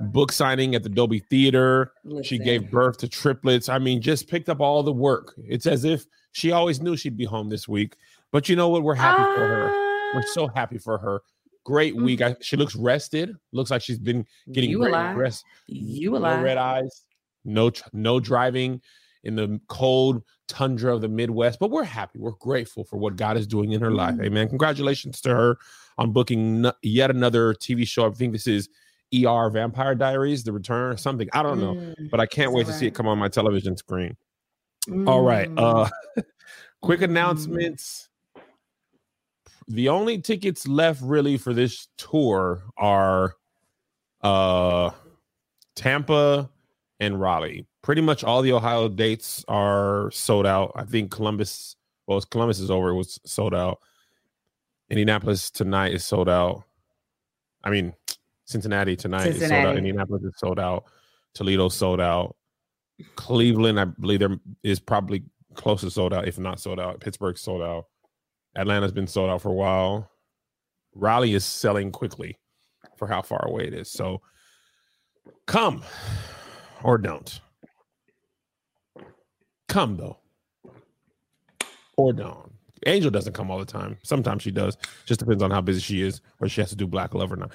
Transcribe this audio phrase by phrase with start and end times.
[0.01, 1.93] book signing at the Dolby Theater.
[2.25, 3.69] She gave birth to triplets.
[3.69, 5.33] I mean, just picked up all the work.
[5.49, 7.95] It's as if she always knew she'd be home this week.
[8.33, 8.83] But you know what?
[8.83, 9.67] We're happy for her.
[10.15, 11.23] We're Ah, so happy for her.
[11.65, 12.21] Great week.
[12.21, 13.37] I, she looks rested.
[13.53, 15.17] Looks like she's been getting you great alive.
[15.17, 15.45] rest.
[15.69, 16.43] You No alive.
[16.43, 17.03] red eyes.
[17.45, 18.81] No, no driving
[19.25, 21.59] in the cold tundra of the Midwest.
[21.59, 22.19] But we're happy.
[22.19, 24.17] We're grateful for what God is doing in her life.
[24.17, 24.25] Mm.
[24.27, 24.49] Amen.
[24.49, 25.59] Congratulations to her
[25.99, 28.07] on booking yet another TV show.
[28.07, 28.69] I think this is
[29.15, 31.29] ER Vampire Diaries, The Return, or something.
[31.33, 33.29] I don't know, Mm, but I can't wait that to see it come on my
[33.29, 34.17] television screen.
[35.07, 35.49] All right.
[35.57, 35.89] Uh
[36.83, 37.05] quick Mm.
[37.05, 38.09] announcements.
[39.69, 43.35] The only tickets left really for this tour are
[44.23, 44.91] uh
[45.77, 46.51] Tampa
[47.01, 47.67] and Raleigh.
[47.83, 50.73] Pretty much all the Ohio dates are sold out.
[50.77, 53.81] I think Columbus, well, Columbus is over, it was sold out.
[54.89, 56.65] Indianapolis tonight is sold out.
[57.65, 57.93] I mean,
[58.45, 59.77] Cincinnati tonight is sold out.
[59.77, 60.85] Indianapolis is sold out.
[61.35, 62.37] Toledo sold out.
[63.17, 65.25] Cleveland, I believe there is probably
[65.55, 67.01] close to sold out, if not sold out.
[67.01, 67.87] Pittsburgh sold out.
[68.55, 70.11] Atlanta's been sold out for a while.
[70.95, 72.39] Raleigh is selling quickly
[72.97, 73.91] for how far away it is.
[73.91, 74.21] So
[75.47, 75.83] come
[76.83, 77.41] or don't.
[79.73, 80.19] Come though.
[81.97, 82.53] Or don't.
[82.85, 83.97] Angel doesn't come all the time.
[84.03, 84.77] Sometimes she does.
[85.07, 87.37] Just depends on how busy she is or she has to do Black Love or
[87.37, 87.53] not.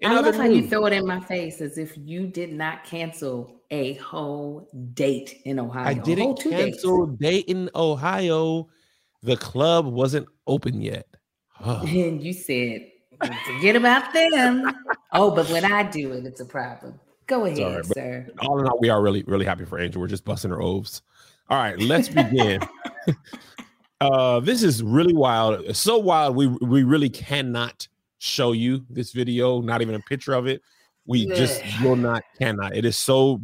[0.00, 2.84] In I love how you throw it in my face as if you did not
[2.84, 5.86] cancel a whole date in Ohio.
[5.86, 6.76] I didn't cancel dates.
[6.76, 8.68] cancel Dayton, Ohio.
[9.22, 11.06] The club wasn't open yet.
[11.64, 12.90] Oh, And you said,
[13.46, 14.70] forget about them.
[15.12, 17.00] oh, but when I do it, it's a problem.
[17.26, 18.26] Go ahead, all right, sir.
[18.40, 19.98] all in all, we are really, really happy for Angel.
[19.98, 21.00] We're just busting her oves.
[21.50, 22.60] All right, let's begin.
[24.00, 25.76] uh, this is really wild.
[25.76, 27.86] So wild, we we really cannot
[28.18, 30.62] show you this video, not even a picture of it.
[31.06, 32.74] We just will not, cannot.
[32.74, 33.42] It is so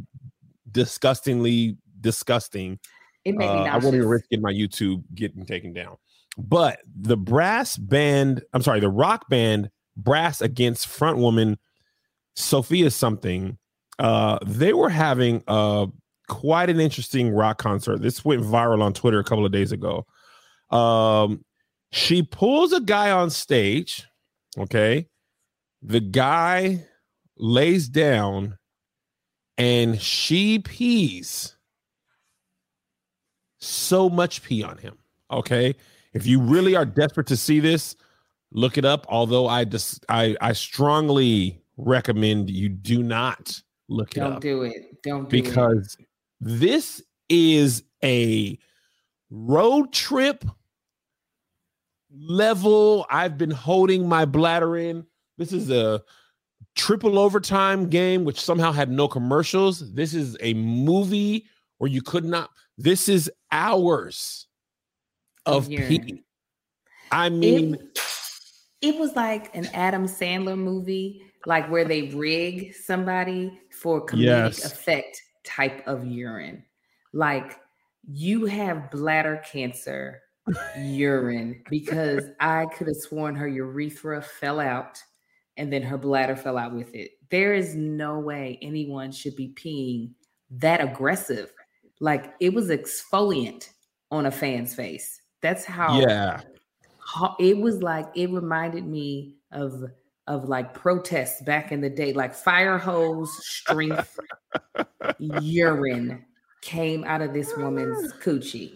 [0.70, 2.78] disgustingly disgusting.
[3.24, 5.96] It made Uh, me I won't even risk getting my YouTube getting taken down.
[6.38, 11.58] But the brass band, I'm sorry, the rock band Brass Against Frontwoman
[12.34, 13.58] Sofia something,
[13.98, 15.86] uh, they were having uh,
[16.30, 18.00] quite an interesting rock concert.
[18.00, 20.06] This went viral on Twitter a couple of days ago.
[20.70, 21.44] Um,
[21.90, 24.06] she pulls a guy on stage.
[24.56, 25.08] Okay.
[25.82, 26.86] The guy
[27.36, 28.58] lays down
[29.58, 31.56] and she pees
[33.58, 34.98] so much pee on him.
[35.32, 35.74] Okay.
[36.14, 37.96] If you really are desperate to see this,
[38.52, 39.04] look it up.
[39.08, 44.62] Although I just I I strongly recommend you do not look it Don't up do
[44.62, 45.02] it.
[45.02, 46.06] Don't do it.
[46.40, 48.58] This is a
[49.30, 50.44] road trip
[52.12, 53.06] level.
[53.10, 55.06] I've been holding my bladder in.
[55.38, 56.02] This is a
[56.76, 59.92] triple overtime game, which somehow had no commercials.
[59.92, 61.46] This is a movie
[61.78, 62.50] where you could not.
[62.78, 64.46] This is hours
[65.46, 65.88] of urine.
[65.88, 66.24] pee.
[67.12, 67.98] I mean, it,
[68.82, 74.64] it was like an Adam Sandler movie, like where they rig somebody for comedic Yes.
[74.64, 76.64] effect type of urine.
[77.12, 77.58] Like
[78.08, 80.22] you have bladder cancer
[80.78, 85.02] urine because I could have sworn her urethra fell out
[85.56, 87.12] and then her bladder fell out with it.
[87.30, 90.12] There is no way anyone should be peeing
[90.58, 91.52] that aggressive.
[92.00, 93.68] Like it was exfoliant
[94.10, 95.20] on a fan's face.
[95.42, 96.40] That's how yeah.
[96.98, 99.84] ho- it was like it reminded me of
[100.30, 104.16] of like protests back in the day like fire hose strength
[105.18, 106.24] urine
[106.62, 108.16] came out of this woman's ah.
[108.22, 108.72] coochie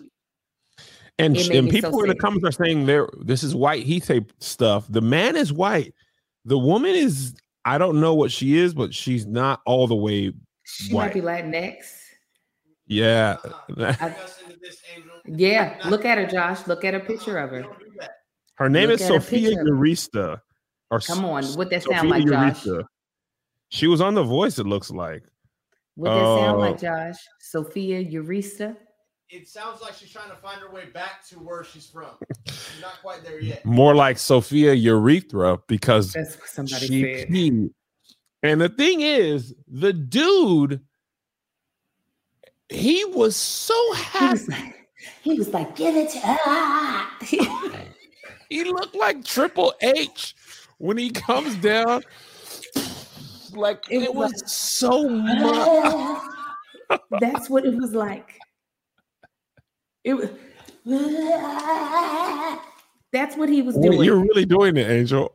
[1.21, 4.03] And, and me so people in the comments are saying there this is white heat
[4.03, 4.87] tape stuff.
[4.89, 5.95] The man is white.
[6.45, 7.35] The woman is
[7.65, 10.33] I don't know what she is, but she's not all the way
[10.65, 11.07] she white.
[11.07, 11.85] might be latinx
[12.89, 13.37] Yeah.
[13.79, 14.11] Uh,
[15.27, 17.65] yeah look at her josh look at a picture of her
[18.57, 20.43] Her name Look is Sofia picture.
[20.99, 21.11] Urista.
[21.11, 22.85] Or come on what that Sofia sound like josh Urista.
[23.71, 25.23] She was on The Voice, it looks like.
[25.97, 28.77] what that sound Uh, like josh sofia urista
[29.31, 32.11] it sounds like she's trying to find her way back to where she's from.
[32.47, 33.65] She's not quite there yet.
[33.65, 37.29] More like Sophia urethra because That's what somebody she said.
[37.31, 37.71] peed.
[38.45, 40.83] And the thing is, the dude,
[42.69, 44.33] he was so He happy.
[44.33, 44.75] was like,
[45.23, 47.19] he was like, give it to ah.
[48.51, 50.35] He looked like Triple H
[50.85, 52.03] when he comes down.
[53.55, 56.23] Like It it, was was so much.
[57.21, 58.39] That's what it was like.
[60.03, 60.29] It was.
[63.13, 64.03] That's what he was doing.
[64.03, 65.33] you're really doing it, Angel.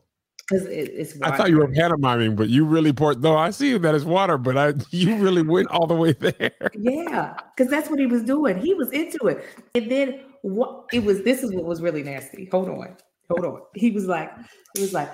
[0.52, 3.24] it- it's I thought you were pantomiming, but you really poured.
[3.24, 6.52] No, I see that it's water, but I you really went all the way there.
[6.78, 8.60] Yeah, because that's what he was doing.
[8.60, 9.44] He was into it.
[9.74, 12.48] And then what it was this is what was really nasty.
[12.52, 12.98] Hold on.
[13.30, 13.62] Hold on.
[13.76, 14.32] He was like,
[14.76, 15.10] he was like,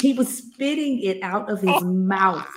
[0.00, 2.48] he was spitting it out of his oh, mouth.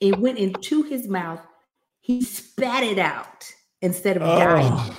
[0.00, 1.40] It went into his mouth.
[2.00, 3.52] He spat it out
[3.82, 4.38] instead of oh.
[4.38, 4.72] dying.
[4.72, 4.98] Oh,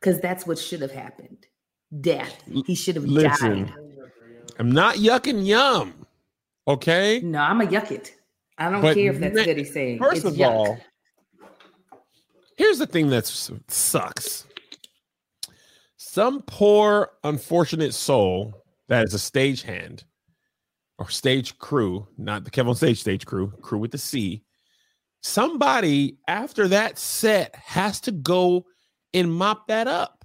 [0.00, 1.46] Because that's what should have happened.
[2.00, 2.42] Death.
[2.66, 3.64] He should have Listen.
[3.64, 3.74] died.
[4.58, 5.94] I'm not yucking yum.
[6.68, 7.20] Okay.
[7.22, 8.14] No, I'm a yuck it.
[8.56, 9.98] I don't But care if that's what he's saying.
[9.98, 10.50] First It's of yuck.
[10.50, 10.78] all,
[12.56, 14.46] here's the thing that sucks.
[16.14, 20.04] Some poor, unfortunate soul that is a stagehand
[20.96, 24.44] or stage crew, not the Kevin stage stage crew, crew with the C.
[25.24, 28.64] Somebody after that set has to go
[29.12, 30.24] and mop that up.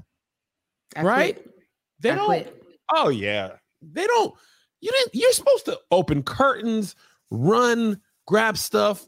[0.96, 1.34] I right?
[1.34, 1.54] quit.
[2.02, 2.26] They I don't.
[2.28, 2.64] quit.
[2.94, 4.36] Oh yeah, they don't.
[4.82, 5.16] You didn't.
[5.16, 6.96] You're supposed to open curtains,
[7.32, 9.08] run, grab stuff,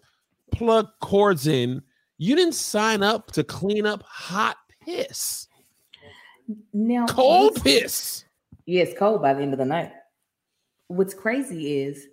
[0.52, 1.84] plug cords in.
[2.18, 5.48] You didn't sign up to clean up hot piss,
[6.74, 8.26] Now, cold what's- piss.
[8.66, 9.92] Yeah, cold by the end of the night.
[10.88, 12.08] What's crazy is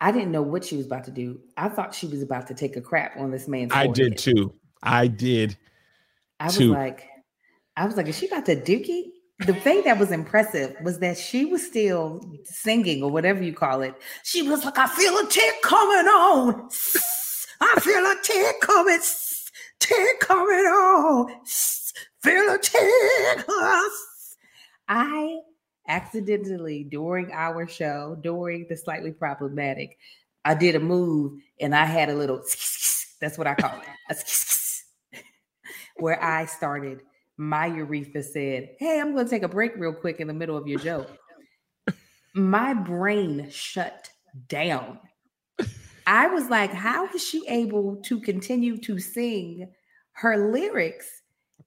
[0.00, 1.40] I didn't know what she was about to do.
[1.56, 3.72] I thought she was about to take a crap on this man's.
[3.72, 3.94] I forehead.
[3.94, 4.54] did too.
[4.82, 5.56] I did.
[6.38, 7.08] I was like,
[7.76, 9.06] I was like, is she about to dookie?
[9.46, 13.82] The thing that was impressive was that she was still singing or whatever you call
[13.82, 13.94] it.
[14.22, 16.68] She was like, I feel a tick coming on.
[17.60, 18.98] I feel a tick coming.
[19.80, 21.34] Tick coming on.
[22.22, 22.58] Feel a.
[24.88, 25.40] I
[25.86, 29.98] accidentally during our show, during the slightly problematic,
[30.44, 32.38] I did a move and I had a little.
[33.20, 33.80] That's what I call
[34.10, 34.24] it.
[35.96, 37.00] Where I started.
[37.36, 40.56] My urethra said, Hey, I'm going to take a break real quick in the middle
[40.56, 41.10] of your joke.
[42.34, 44.10] My brain shut
[44.48, 44.98] down.
[46.06, 49.70] I was like, How is she able to continue to sing
[50.12, 51.22] her lyrics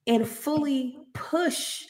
[0.07, 1.85] and fully push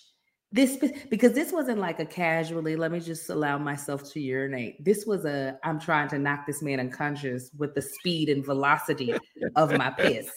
[0.52, 0.78] this?
[1.10, 4.84] Because this wasn't like a casually, let me just allow myself to urinate.
[4.84, 9.13] This was a, I'm trying to knock this man unconscious with the speed and velocity
[9.56, 10.30] of my piss.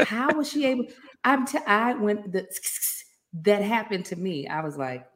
[0.00, 0.86] How was she able?
[1.24, 2.46] I'm t- I went the
[3.42, 4.46] that happened to me.
[4.46, 5.06] I was like,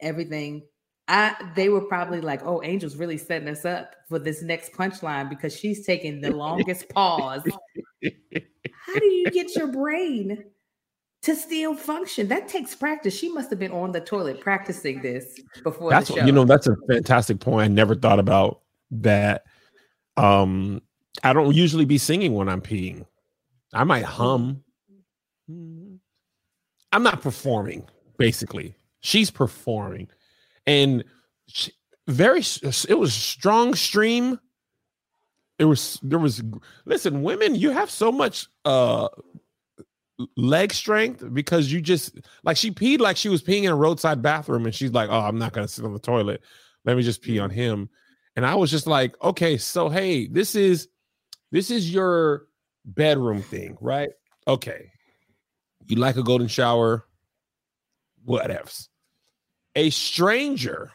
[0.00, 0.62] everything.
[1.08, 5.28] I they were probably like, oh, Angel's really setting us up for this next punchline
[5.28, 7.42] because she's taking the longest pause.
[8.02, 10.44] How do you get your brain
[11.26, 12.28] to still function?
[12.28, 13.18] That takes practice.
[13.18, 16.24] She must have been on the toilet practicing this before That's the show.
[16.24, 16.44] you know.
[16.44, 17.64] That's a fantastic point.
[17.64, 18.60] I never thought about
[18.92, 19.44] that.
[20.16, 20.80] Um,
[21.24, 23.06] I don't usually be singing when I'm peeing.
[23.74, 24.62] I might hum.
[25.48, 27.88] I'm not performing.
[28.18, 30.08] Basically, she's performing,
[30.64, 31.04] and
[31.48, 31.72] she,
[32.06, 32.42] very.
[32.88, 34.38] It was strong stream.
[35.58, 36.40] It was there was.
[36.84, 39.08] Listen, women, you have so much uh
[40.36, 44.22] leg strength because you just like she peed like she was peeing in a roadside
[44.22, 46.42] bathroom, and she's like, "Oh, I'm not gonna sit on the toilet.
[46.84, 47.58] Let me just pee on mm-hmm.
[47.58, 47.90] him."
[48.34, 50.88] And I was just like, "Okay, so hey, this is
[51.50, 52.46] this is your
[52.84, 54.10] bedroom thing, right?
[54.46, 54.90] Okay,
[55.86, 57.06] you like a golden shower,
[58.26, 58.88] whatevs.
[59.74, 60.92] A stranger,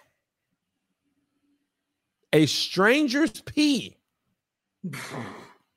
[2.34, 3.98] a stranger's pee.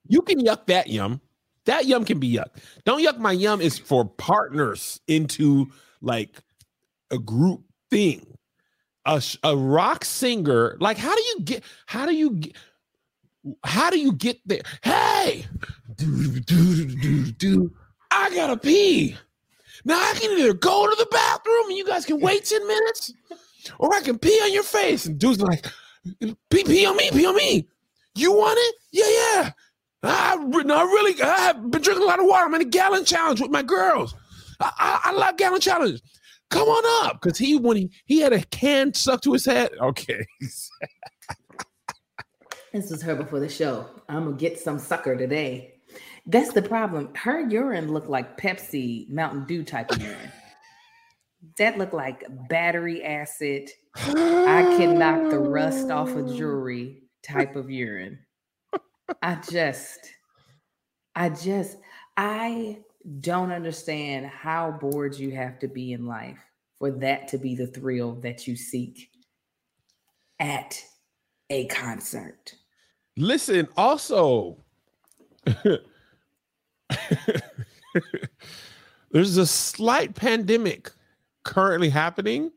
[0.06, 1.22] You can yuck that yum.
[1.66, 2.48] That yum can be yuck.
[2.84, 5.66] Don't yuck my yum is for partners into
[6.00, 6.40] like
[7.10, 8.26] a group thing.
[9.06, 12.56] A, a rock singer, like how do you get how do you get
[13.64, 14.62] how do you get there?
[14.82, 15.44] Hey,
[15.96, 17.72] do, do, do, do.
[18.10, 19.16] I gotta pee.
[19.84, 23.12] Now I can either go to the bathroom and you guys can wait 10 minutes,
[23.78, 25.04] or I can pee on your face.
[25.06, 25.66] And dude's like,
[26.50, 27.68] pee, pee on me, pee on me.
[28.14, 28.74] You want it?
[28.92, 29.50] Yeah, yeah.
[30.08, 32.44] I, no, I really, I have been drinking a lot of water.
[32.44, 34.14] I'm in a gallon challenge with my girls.
[34.60, 36.00] I, I, I love gallon challenge.
[36.50, 39.70] Come on up, because he when he he had a can stuck to his head.
[39.80, 40.24] Okay,
[42.74, 43.88] This was her before the show.
[44.08, 45.74] I'm gonna get some sucker today.
[46.26, 47.14] That's the problem.
[47.14, 50.32] Her urine looked like Pepsi Mountain Dew type of urine.
[51.58, 53.70] That looked like battery acid.
[53.96, 58.18] I can knock the rust off of jewelry type of urine.
[59.22, 60.10] I just,
[61.14, 61.78] I just,
[62.16, 62.78] I
[63.20, 66.38] don't understand how bored you have to be in life
[66.78, 69.10] for that to be the thrill that you seek
[70.40, 70.82] at
[71.50, 72.54] a concert.
[73.16, 74.56] Listen, also,
[79.10, 80.90] there's a slight pandemic
[81.44, 82.50] currently happening.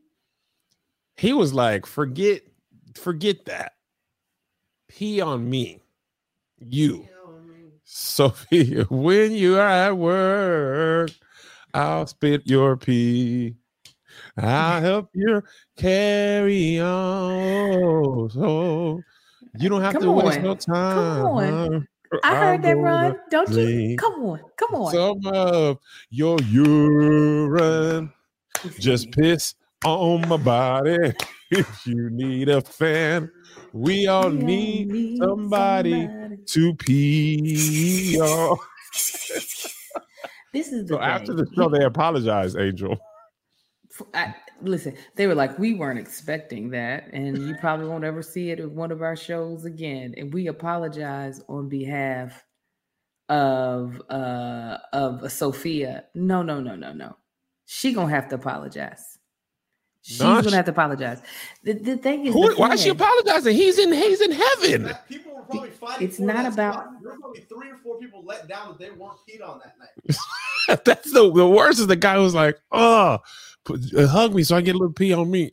[1.16, 2.42] He was like, forget,
[2.94, 3.74] forget that.
[4.88, 5.80] Pee on me.
[6.60, 7.06] You.
[7.84, 11.10] Sofia, when you are at work,
[11.72, 13.54] I'll spit your pee.
[14.36, 15.42] I'll help you
[15.76, 18.30] carry on.
[18.30, 19.00] So
[19.58, 20.44] you don't have Come to waste on.
[20.44, 21.22] no time.
[21.22, 21.88] Come on.
[22.22, 23.16] I heard that run.
[23.30, 23.96] Don't you?
[23.96, 24.40] Come on.
[24.56, 24.92] Come on.
[24.92, 25.78] Some of
[26.10, 28.12] your urine.
[28.78, 31.14] Just piss on my body.
[31.50, 33.30] If you need a fan,
[33.72, 36.06] we all We all need somebody
[36.48, 38.58] to pee on.
[40.52, 42.98] This is the So after the show, they apologized, Angel.
[44.14, 48.50] I, listen, they were like, we weren't expecting that, and you probably won't ever see
[48.50, 50.14] it at one of our shows again.
[50.16, 52.44] And we apologize on behalf
[53.28, 56.04] of uh of Sofia.
[56.14, 57.16] No, no, no, no, no.
[57.66, 59.17] She gonna have to apologize.
[60.02, 61.20] She's Nah, gonna have to apologize.
[61.64, 63.54] The, the thing is, Who, the why is she apologizing?
[63.54, 64.94] He's in he's in heaven.
[65.08, 66.08] People were probably fighting.
[66.08, 66.88] It's not about- spot.
[67.02, 69.74] There were probably three or four people let down that they weren't peed on that
[69.78, 70.84] night.
[70.84, 73.18] That's the the worst is the guy who's like, oh,
[73.64, 75.52] put, uh, hug me so I get a little pee on me.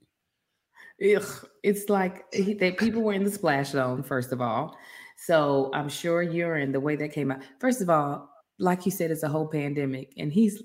[1.04, 4.78] Ugh, it's like he, they, people were in the splash zone, first of all.
[5.18, 7.40] So I'm sure urine, the way that came out.
[7.60, 10.14] First of all, like you said, it's a whole pandemic.
[10.18, 10.62] And he's,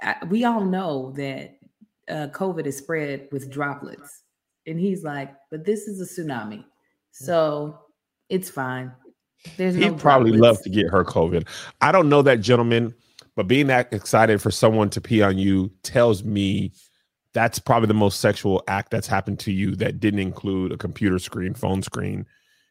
[0.00, 1.57] I, we all know that
[2.08, 4.22] uh, COVID is spread with droplets.
[4.66, 6.64] And he's like, but this is a tsunami.
[7.10, 7.78] So
[8.28, 8.92] it's fine.
[9.56, 10.58] There's no He'd probably droplets.
[10.58, 11.46] love to get her COVID.
[11.80, 12.94] I don't know that gentleman,
[13.36, 16.72] but being that excited for someone to pee on you tells me
[17.34, 21.18] that's probably the most sexual act that's happened to you that didn't include a computer
[21.18, 22.26] screen, phone screen,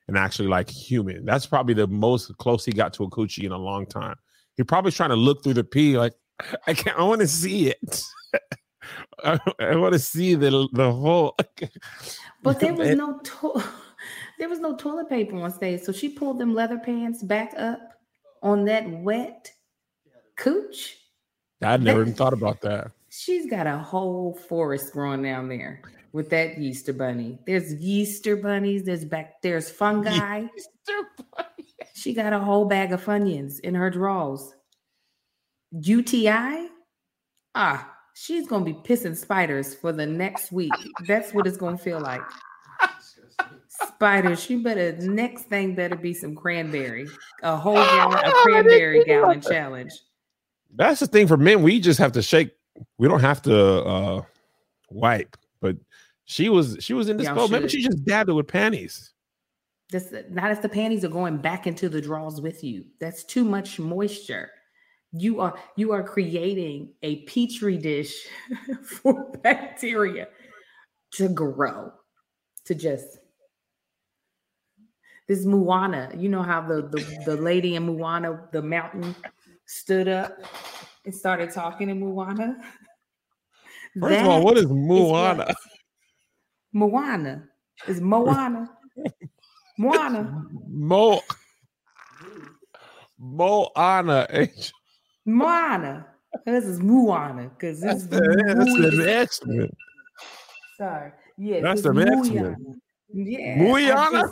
[0.07, 1.25] and actually like human.
[1.25, 4.15] That's probably the most close he got to a coochie in a long time.
[4.55, 6.13] He probably trying to look through the pee like
[6.67, 6.97] I can't.
[6.97, 8.01] I want to see it.
[9.23, 11.35] I, I want to see the the whole.
[12.43, 13.63] But there was no to-
[14.39, 17.79] there was no toilet paper on stage, so she pulled them leather pants back up
[18.41, 19.51] on that wet
[20.37, 20.97] cooch.
[21.61, 22.91] I never even thought about that.
[23.09, 25.81] She's got a whole forest growing down there
[26.13, 27.39] with that Easter bunny.
[27.47, 28.83] There's Easter bunnies.
[28.83, 29.41] There's back.
[29.41, 30.45] There's fungi.
[31.95, 34.53] She got a whole bag of funyuns in her drawers.
[35.71, 36.69] UTI?
[37.55, 40.71] Ah, she's gonna be pissing spiders for the next week.
[41.07, 42.21] That's what it's gonna feel like.
[43.67, 47.07] Spiders, you better next thing better be some cranberry,
[47.43, 49.91] a whole gallon, a Oh, I didn't cranberry gallon challenge.
[50.75, 51.61] That's the thing for men.
[51.61, 52.51] We just have to shake.
[52.97, 54.21] We don't have to uh
[54.89, 55.37] wipe.
[55.61, 55.77] But
[56.25, 57.51] she was she was in this Y'all boat.
[57.51, 59.11] Maybe she just dabbed it with panties.
[59.91, 62.85] This not if the panties are going back into the drawers with you.
[62.99, 64.49] That's too much moisture.
[65.13, 68.27] You are you are creating a petri dish
[68.83, 70.27] for bacteria
[71.11, 71.91] to grow,
[72.65, 73.19] to just
[75.27, 76.11] this Moana.
[76.15, 79.15] You know how the the, the lady in Moana, the mountain,
[79.65, 80.37] stood up
[81.05, 82.57] and started talking in Moana.
[83.99, 85.55] First of all, That what is is what- Moana?
[86.73, 87.43] Moana
[87.87, 88.77] is Moana.
[89.77, 90.43] Moana.
[90.67, 91.21] Mo
[93.17, 94.27] Moana.
[95.27, 96.07] Moana.
[96.45, 99.69] This is Moana because this That's is the, that's the.
[100.77, 101.11] Sorry.
[101.37, 102.79] Yes, That's the X-Men.
[103.13, 103.57] Yeah.
[103.57, 104.31] Muyana?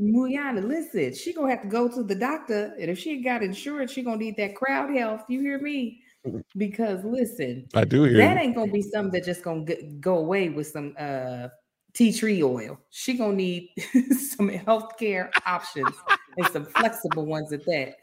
[0.00, 0.66] Muyana.
[0.66, 3.92] Listen, she gonna have to go to the doctor, and if she ain't got insurance,
[3.92, 5.24] she gonna need that crowd health.
[5.28, 6.02] You hear me?
[6.56, 8.42] Because listen, I do hear that you.
[8.42, 9.64] ain't gonna be something that just gonna
[10.00, 11.48] go away with some uh
[11.94, 12.78] tea tree oil.
[12.90, 15.94] She gonna need some healthcare options
[16.36, 17.94] and some flexible ones at that.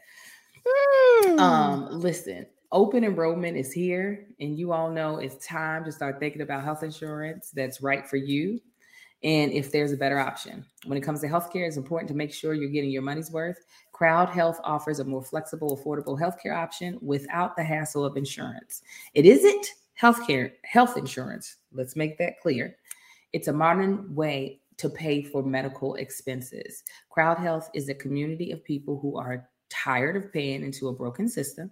[1.38, 6.42] Um, listen, open enrollment is here, and you all know it's time to start thinking
[6.42, 8.60] about health insurance that's right for you.
[9.24, 12.32] And if there's a better option when it comes to healthcare, it's important to make
[12.32, 13.64] sure you're getting your money's worth.
[13.92, 18.82] Crowd Health offers a more flexible, affordable healthcare option without the hassle of insurance.
[19.14, 19.66] It isn't
[20.00, 21.56] healthcare, health insurance.
[21.72, 22.76] Let's make that clear.
[23.32, 26.84] It's a modern way to pay for medical expenses.
[27.10, 31.28] Crowd Health is a community of people who are tired of paying into a broken
[31.28, 31.70] system.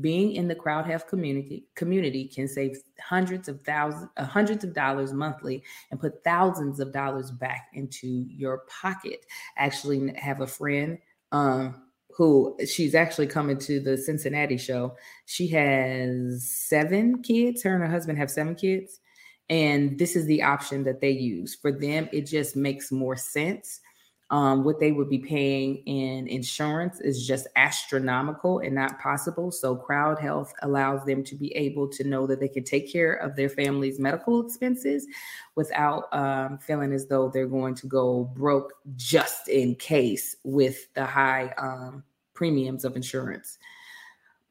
[0.00, 4.74] Being in the crowd health community community can save hundreds of thousands, uh, hundreds of
[4.74, 9.24] dollars monthly, and put thousands of dollars back into your pocket.
[9.56, 10.98] Actually, have a friend
[11.32, 11.82] um,
[12.16, 14.96] who she's actually coming to the Cincinnati show.
[15.24, 17.62] She has seven kids.
[17.62, 19.00] Her and her husband have seven kids.
[19.48, 21.54] And this is the option that they use.
[21.54, 23.80] For them, it just makes more sense.
[24.30, 29.52] Um, what they would be paying in insurance is just astronomical and not possible.
[29.52, 33.14] So, Crowd Health allows them to be able to know that they can take care
[33.14, 35.06] of their family's medical expenses
[35.54, 41.06] without um, feeling as though they're going to go broke just in case with the
[41.06, 42.02] high um,
[42.34, 43.58] premiums of insurance.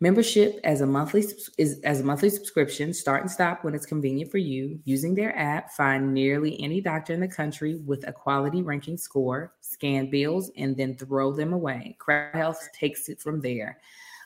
[0.06, 1.26] Membership as a monthly
[1.58, 2.94] is as a monthly subscription.
[2.94, 4.80] Start and stop when it's convenient for you.
[4.84, 9.56] Using their app, find nearly any doctor in the country with a quality ranking score.
[9.62, 11.98] Scan bills and then throw them away.
[11.98, 13.80] Crowd Health takes it from there.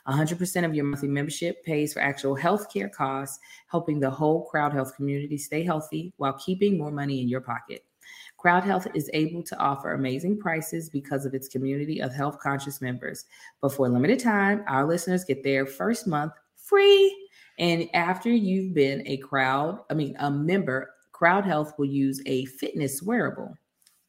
[0.06, 4.94] 100% of your monthly membership pays for actual healthcare costs, helping the whole Crowd Health
[4.94, 7.86] community stay healthy while keeping more money in your pocket.
[8.40, 12.80] Crowd Health is able to offer amazing prices because of its community of health conscious
[12.80, 13.26] members.
[13.60, 17.28] But for a limited time, our listeners get their first month free.
[17.58, 22.46] And after you've been a crowd, I mean, a member, Crowd Health will use a
[22.46, 23.54] fitness wearable.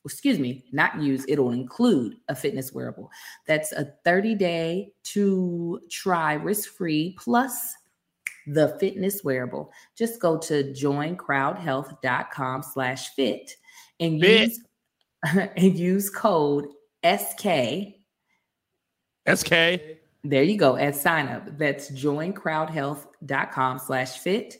[0.05, 3.11] Excuse me, not use, it'll include a fitness wearable.
[3.47, 7.75] That's a 30 day to try risk free plus
[8.47, 9.73] the fitness wearable.
[9.97, 13.57] Just go to joincrowdhealth.com slash fit
[14.01, 14.49] and Fit.
[14.49, 14.59] use
[15.55, 16.67] and use code
[17.05, 17.95] SK.
[19.33, 19.51] SK.
[20.23, 21.57] There you go at sign up.
[21.57, 24.57] That's joincrowdhealth.com slash fit.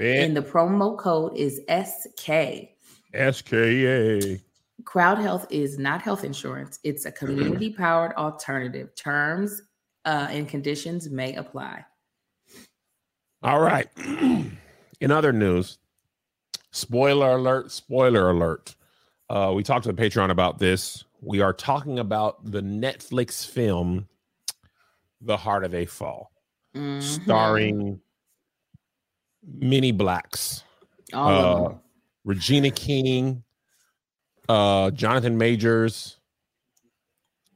[0.00, 2.70] And the promo code is SK.
[3.14, 4.38] SKA.
[4.84, 6.78] Crowd Health is not health insurance.
[6.82, 8.94] It's a community powered alternative.
[8.96, 9.62] Terms
[10.04, 11.84] uh, and conditions may apply.
[13.42, 13.88] All right.
[15.00, 15.78] In other news,
[16.70, 18.74] spoiler alert, spoiler alert.
[19.32, 21.04] Uh, we talked to the Patreon about this.
[21.22, 24.06] We are talking about the Netflix film,
[25.22, 26.30] The Harder They Fall,
[26.74, 27.02] Mhm.
[27.02, 28.00] starring
[29.42, 30.64] many blacks.
[31.14, 31.80] all of uh, them.
[32.24, 33.42] Regina King,
[34.48, 36.18] uh, Jonathan Majors,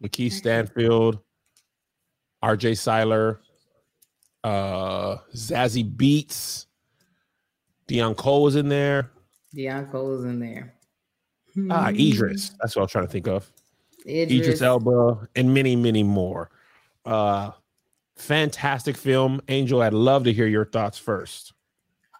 [0.02, 1.18] LaKeith Stanfield,
[2.42, 3.40] RJ Cyler,
[4.44, 6.66] uh, Zazie Beetz,
[7.88, 9.10] Deon Cole was in there.
[9.54, 10.75] Deon Cole was in there.
[11.70, 12.50] Ah, Idris.
[12.60, 13.50] That's what I was trying to think of.
[14.06, 14.40] Idris.
[14.40, 16.50] Idris Elba, and many, many more.
[17.04, 17.52] Uh,
[18.16, 19.40] fantastic film.
[19.48, 21.52] Angel, I'd love to hear your thoughts first.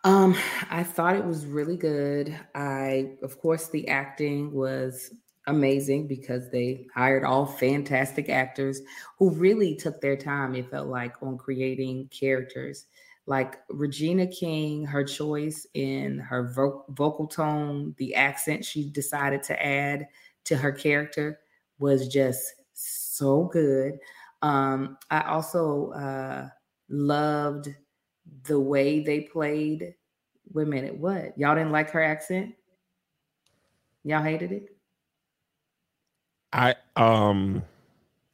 [0.05, 0.37] Um,
[0.70, 2.38] I thought it was really good.
[2.55, 5.12] I, of course, the acting was
[5.49, 8.81] amazing because they hired all fantastic actors
[9.18, 12.87] who really took their time, it felt like, on creating characters.
[13.26, 19.64] Like Regina King, her choice in her vo- vocal tone, the accent she decided to
[19.64, 20.08] add
[20.44, 21.40] to her character
[21.78, 23.98] was just so good.
[24.42, 26.48] Um, I also uh,
[26.88, 27.74] loved
[28.44, 29.94] the way they played.
[30.52, 31.36] Wait a minute, what?
[31.36, 32.54] Y'all didn't like her accent?
[34.04, 34.78] Y'all hated it?
[36.52, 37.64] I um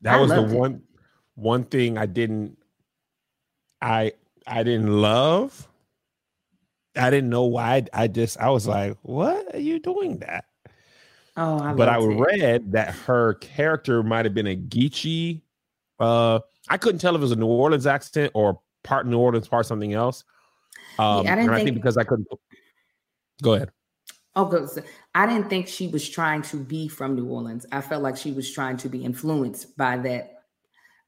[0.03, 0.61] that I was the loved it.
[0.61, 0.87] one
[1.35, 2.59] one thing I didn't
[3.81, 4.13] I
[4.47, 5.69] I didn't love.
[6.97, 7.85] I didn't know why.
[7.93, 10.45] I, just I was like, what are you doing that?
[11.37, 12.05] Oh, I but I it.
[12.07, 15.41] read that her character might have been a Geechee.
[15.99, 19.49] Uh I couldn't tell if it was a New Orleans accent or part New Orleans,
[19.49, 20.25] part something else.
[20.99, 22.29] Um I didn't and I think think- because I couldn't
[23.41, 23.71] go ahead.
[24.37, 24.69] Oh, good.
[24.71, 24.83] So
[25.15, 27.67] I didn't think she was trying to be from New Orleans.
[27.73, 30.42] I felt like she was trying to be influenced by that.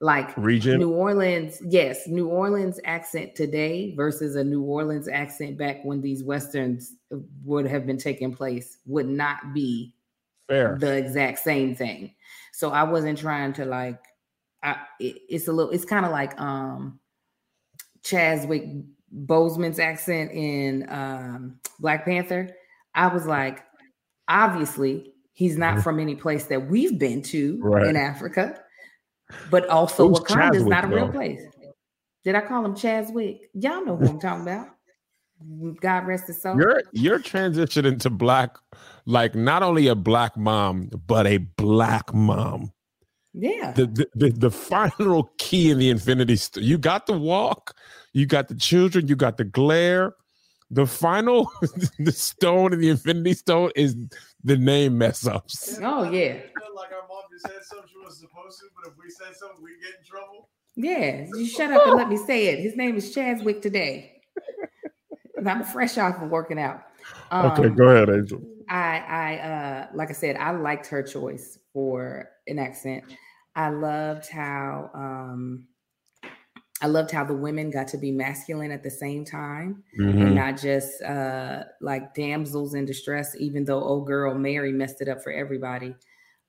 [0.05, 0.79] Like Region.
[0.81, 6.23] New Orleans, yes, New Orleans accent today versus a New Orleans accent back when these
[6.23, 6.93] westerns
[7.43, 9.95] would have been taking place would not be
[10.47, 10.77] Fair.
[10.79, 12.13] the exact same thing.
[12.53, 13.99] So I wasn't trying to like
[14.63, 17.01] I it, it's a little it's kind of like um
[18.03, 18.65] Chadwick
[19.27, 22.51] Boseman's accent in um Black Panther.
[22.95, 23.65] I was like
[24.29, 25.83] obviously he's not Mhm.
[25.83, 27.87] from any place that we've been to Right.
[27.87, 28.61] in Africa.
[29.51, 31.43] But also Who's Wakanda is not a real place.
[32.25, 33.51] Did I call him Chadwick?
[33.53, 34.69] Y'all know who I'm talking about.
[35.81, 36.57] God rest his soul.
[36.57, 38.57] You're you're transitioning to black,
[39.05, 42.73] like not only a black mom, but a black mom.
[43.35, 43.73] yeah.
[43.73, 46.37] The the, the, the final key in the infinity.
[46.37, 47.75] St- you got the walk,
[48.13, 50.15] you got the children, you got the glare.
[50.71, 51.53] The final,
[51.99, 53.97] the stone in the Infinity Stone is
[54.43, 55.79] the name mess ups.
[55.83, 56.39] Oh yeah,
[57.43, 59.35] feel like our mom just said something she wasn't supposed to, but if we said
[59.37, 60.49] something, we get in trouble.
[60.77, 61.27] yeah.
[61.33, 62.61] You shut up and let me say it.
[62.61, 64.23] His name is Chadwick today.
[65.37, 66.83] And I'm fresh off of working out.
[67.33, 68.41] Okay, Um, go ahead, Angel.
[68.69, 73.05] I, I, uh, like I said, I liked her choice for an accent.
[73.57, 75.67] I loved how, um,
[76.83, 80.27] I loved how the women got to be masculine at the same time Mhm.
[80.27, 83.35] and not just uh, like damsels in distress.
[83.39, 85.95] Even though old girl Mary messed it up for everybody.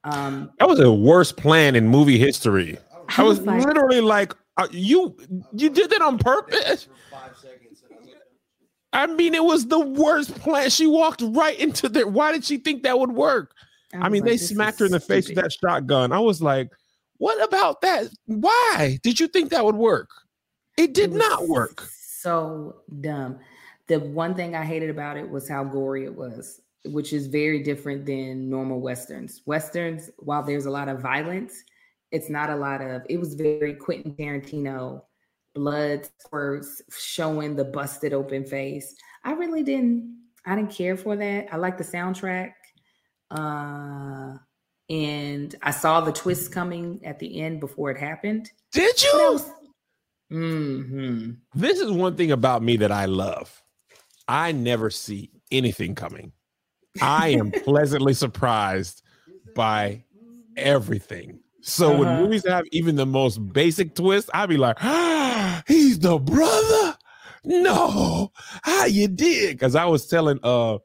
[0.06, 2.78] Um, That was the worst plan in movie history.
[3.18, 5.18] I was was like- literally like, uh, "You,
[5.52, 6.88] you did that on purpose."
[8.94, 10.70] I I mean, it was the worst plan.
[10.70, 12.08] She walked right into there.
[12.08, 13.52] Why did she think that would work?
[13.94, 16.14] I, was mean, like, they smacked her in the face with that shotgun.
[16.14, 16.70] I was like,
[17.18, 18.08] "What about that?
[18.26, 20.10] Why did you think that would work?
[20.78, 23.40] It did It not work." So dumb.
[23.88, 27.62] The one thing I hated about it was how gory it was, which is very
[27.64, 29.42] different than normal westerns.
[29.46, 31.64] Westerns, while there's a lot of violence,
[32.12, 33.04] it's not a lot of.
[33.10, 35.02] It was very Quentin Tarantino,
[35.54, 38.96] blood spurts showing the busted open face.
[39.24, 40.18] I really didn't.
[40.46, 41.48] I didn't care for that.
[41.52, 42.54] I like the soundtrack.
[43.32, 44.38] Uh
[44.90, 48.52] and I saw the twist coming at the end before it happened.
[48.72, 49.12] Did you?
[49.16, 49.52] was,
[50.30, 53.64] hmm This is one thing about me that I love.
[54.28, 56.34] I never see anything coming.
[57.02, 59.02] I am pleasantly surprised
[59.54, 60.04] by
[60.56, 61.40] everything.
[61.62, 62.18] So when Uh-huh.
[62.18, 66.98] movies have even the most basic twist, I'd be like, ah, he's the brother.
[67.44, 68.32] No,
[68.64, 69.56] how you did?
[69.58, 70.80] Because I was telling uh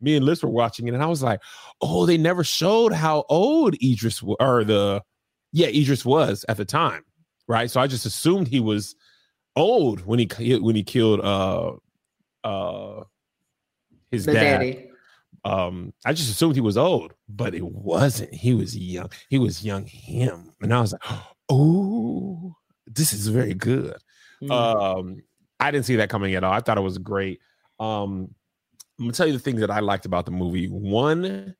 [0.00, 1.40] me and Liz were watching it, and I was like,
[1.82, 5.02] oh, they never showed how old Idris wa- or the
[5.52, 7.02] yeah, Idris was at the time,
[7.48, 7.70] right?
[7.70, 8.94] So I just assumed he was
[9.56, 11.72] old when he when he killed uh
[12.44, 13.04] uh
[14.10, 14.89] his dad daddy.
[15.44, 18.32] Um i just assumed he was old but it wasn't.
[18.34, 19.10] He was young.
[19.28, 20.52] He was young him.
[20.60, 21.02] And i was like
[21.48, 22.54] oh
[22.86, 23.96] this is very good.
[24.42, 24.50] Mm.
[24.50, 25.22] um
[25.58, 26.52] i didn't see that coming at all.
[26.52, 27.40] I thought it was great.
[27.78, 28.34] Um
[28.98, 30.66] i'm gonna tell you the things that i liked about the movie.
[30.66, 31.54] One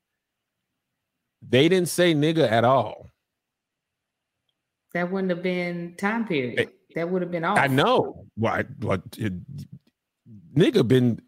[1.43, 3.07] they didn't say nigga at all.
[4.93, 6.71] That wouldn't have been time period.
[6.95, 7.59] that would have been off.
[7.59, 8.27] i know.
[8.35, 9.33] Why what it,
[10.55, 11.21] nigga been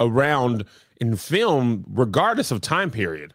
[0.00, 0.64] around
[1.02, 3.34] in film regardless of time period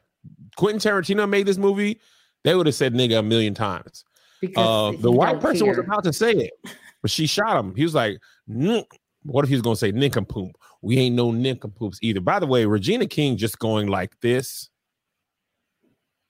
[0.56, 2.00] quentin tarantino made this movie
[2.44, 4.06] they would have said nigga a million times
[4.42, 5.86] because uh, the white person was care.
[5.86, 6.54] about to say it,
[7.02, 7.76] but she shot him.
[7.76, 8.20] He was like.
[9.24, 10.58] "What if he was going to say nincompoop?
[10.82, 14.70] We ain't no nincompoops either." By the way, Regina King just going like this,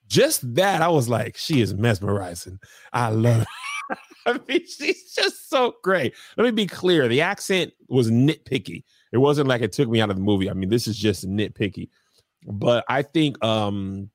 [0.08, 2.58] just that, I was like, "She is mesmerizing."
[2.92, 3.42] I love.
[3.42, 3.98] It.
[4.26, 6.14] I mean, she's just so great.
[6.36, 8.84] Let me be clear: the accent was nitpicky.
[9.12, 10.50] It wasn't like it took me out of the movie.
[10.50, 11.88] I mean, this is just nitpicky.
[12.46, 14.10] But I think um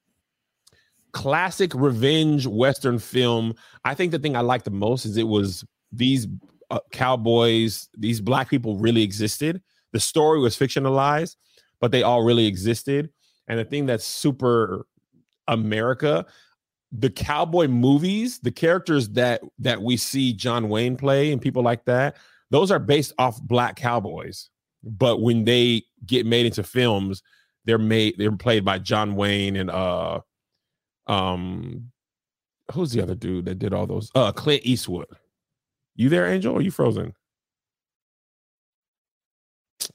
[1.14, 3.54] classic revenge western film
[3.86, 6.28] i think the thing i like the most is it was these
[6.72, 9.62] uh, cowboys these black people really existed
[9.94, 11.36] the story was fictionalized
[11.80, 13.10] but they all really existed
[13.48, 14.88] and the thing that's super
[15.48, 16.26] america
[16.92, 21.86] the cowboy movies the characters that that we see john wayne play and people like
[21.86, 22.16] that
[22.50, 24.50] those are based off black cowboys
[24.84, 27.22] but when they get made into films
[27.66, 30.20] they're made they're played by john wayne and uh
[31.08, 31.92] um
[32.72, 34.12] who's the other dude that did all those?
[34.16, 35.08] Uh clint eastwood.
[35.96, 37.14] You there angel or you frozen?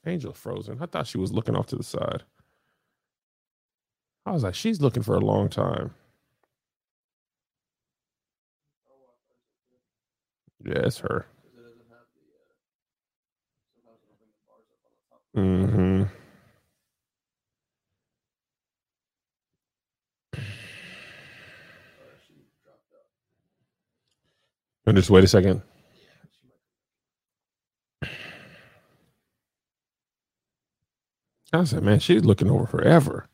[0.06, 0.78] Angel frozen.
[0.80, 2.22] I thought she was looking off to the side.
[4.26, 5.94] I was like she's looking for a long time.
[10.64, 11.26] Yeah it's her
[15.38, 16.02] mm-hmm
[24.86, 25.62] and just wait a second
[31.52, 33.26] I said, man, she's looking over forever.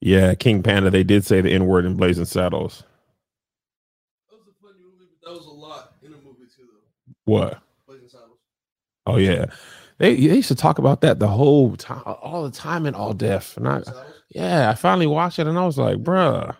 [0.00, 0.90] Yeah, King Panda.
[0.90, 2.84] They did say the N word in Blazing Saddles.
[4.30, 7.14] That was a funny movie, but that was a lot in a movie too, though.
[7.24, 7.60] What?
[9.06, 9.46] Oh yeah,
[9.98, 13.14] they they used to talk about that the whole time, all the time in All
[13.14, 13.56] Deaf.
[13.58, 13.82] And I,
[14.30, 16.56] yeah, I finally watched it and I was like, bruh.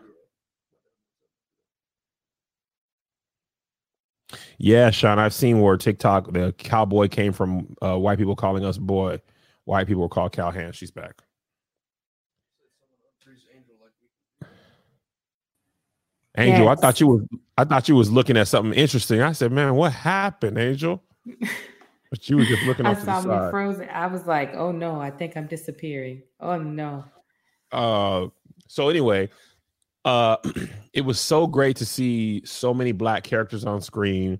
[4.58, 8.78] Yeah, Sean, I've seen where TikTok the cowboy came from uh, white people calling us
[8.78, 9.20] boy.
[9.64, 10.76] White people were called cowhand.
[10.76, 11.22] She's back.
[16.38, 17.22] Angel, I thought you was
[17.58, 19.22] I thought you was looking at something interesting.
[19.22, 21.02] I said, man, what happened, Angel?
[22.10, 23.50] But you were just looking I saw the me side.
[23.50, 23.88] frozen.
[23.88, 26.22] I was like, oh no, I think I'm disappearing.
[26.40, 27.04] Oh no.
[27.72, 28.28] Uh,
[28.68, 29.28] so anyway,
[30.04, 30.36] uh,
[30.92, 34.38] it was so great to see so many black characters on screen.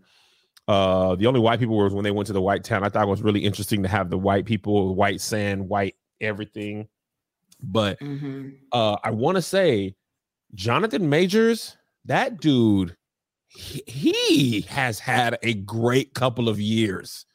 [0.69, 2.83] Uh, the only white people was when they went to the white town.
[2.85, 6.89] I thought it was really interesting to have the white people, white sand, white everything.
[7.63, 9.95] But hmm uh, I want to say,
[10.55, 12.97] Jonathan Majors, that dude,
[13.49, 17.27] he, he has had a great couple of years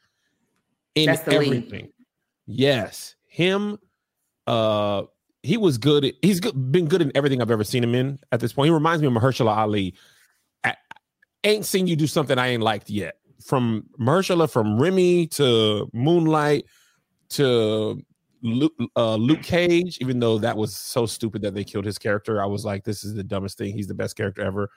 [0.96, 1.48] in the lead.
[1.48, 1.90] everything.
[2.48, 3.78] Yes, him.
[4.48, 5.04] Uh,
[5.44, 6.14] he was good.
[6.22, 8.20] He's good, been good in everything I've ever seen him in.
[8.32, 9.96] At this point, he reminds me of Mahershala Ali.
[10.64, 10.76] I,
[11.44, 13.16] ain't seen you do something I ain't liked yet.
[13.44, 16.66] From Mahershala, from Remy to Moonlight
[17.30, 18.00] to
[18.44, 22.42] Luke, uh, Luke Cage, even though that was so stupid that they killed his character,
[22.42, 23.74] I was like, this is the dumbest thing.
[23.74, 24.70] He's the best character ever.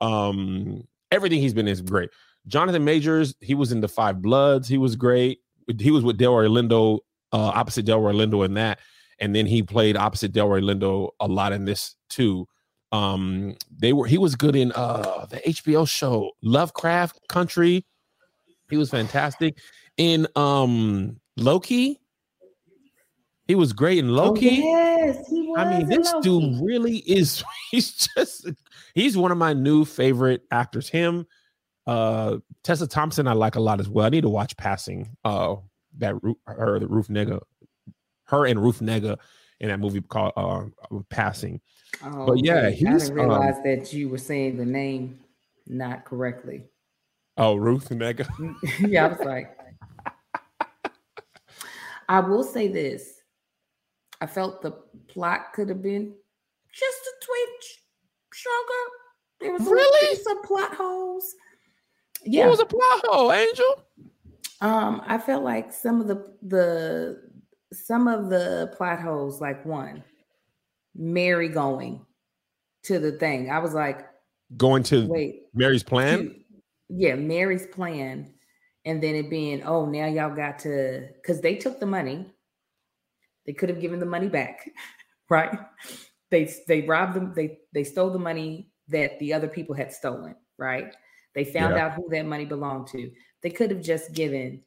[0.00, 2.10] Um, everything he's been is great.
[2.48, 4.66] Jonathan Majors, he was in the Five Bloods.
[4.66, 5.40] He was great.
[5.78, 7.00] He was with Delroy Lindo,
[7.32, 8.78] uh, opposite Delroy Lindo in that,
[9.18, 12.46] and then he played opposite Delroy Lindo a lot in this too.
[12.90, 17.84] Um, they were he was good in uh the HBO show Lovecraft Country.
[18.70, 19.58] He was fantastic
[19.96, 22.00] in um Loki.
[23.46, 24.62] He was great in Loki.
[24.62, 25.58] Oh, yes, he was.
[25.58, 27.42] I mean, this dude really is.
[27.70, 28.46] He's just.
[28.94, 30.88] He's one of my new favorite actors.
[30.88, 31.26] Him,
[31.88, 34.04] uh, Tessa Thompson, I like a lot as well.
[34.04, 35.16] I need to watch Passing.
[35.24, 35.56] Uh,
[35.96, 36.14] that
[36.46, 37.40] her, the Roof Nega,
[38.26, 39.16] her and Roof Nega
[39.58, 40.64] in that movie called uh,
[41.08, 41.60] Passing.
[42.04, 42.66] Oh, but yeah, okay.
[42.66, 45.18] I didn't realize that you were saying the name
[45.66, 46.64] not correctly.
[47.38, 48.28] Oh, Ruth Negga.
[48.80, 49.56] yeah, I was like,
[52.08, 53.14] I will say this.
[54.20, 54.72] I felt the
[55.06, 56.12] plot could have been
[56.72, 57.82] just a twitch
[58.34, 58.90] stronger.
[59.40, 61.34] There was really some plot holes.
[62.24, 63.84] Yeah, Yeah, it was a plot hole, Angel.
[64.60, 67.22] um, I felt like some of the the
[67.72, 70.02] some of the plot holes, like one,
[70.94, 72.04] Mary going
[72.84, 73.50] to the thing.
[73.50, 74.06] I was like,
[74.56, 76.18] Going to wait, Mary's plan.
[76.18, 76.34] to-
[76.88, 78.32] yeah, Mary's plan,
[78.86, 82.32] and then it being, oh, now y'all got to because they took the money.
[83.46, 84.70] They could have given the money back,
[85.30, 85.58] right?
[86.30, 87.32] They they robbed them.
[87.34, 90.94] They they stole the money that the other people had stolen, right?
[91.38, 91.86] They found Yeah.
[91.86, 93.12] out who that money belonged to.
[93.42, 94.64] They could have just given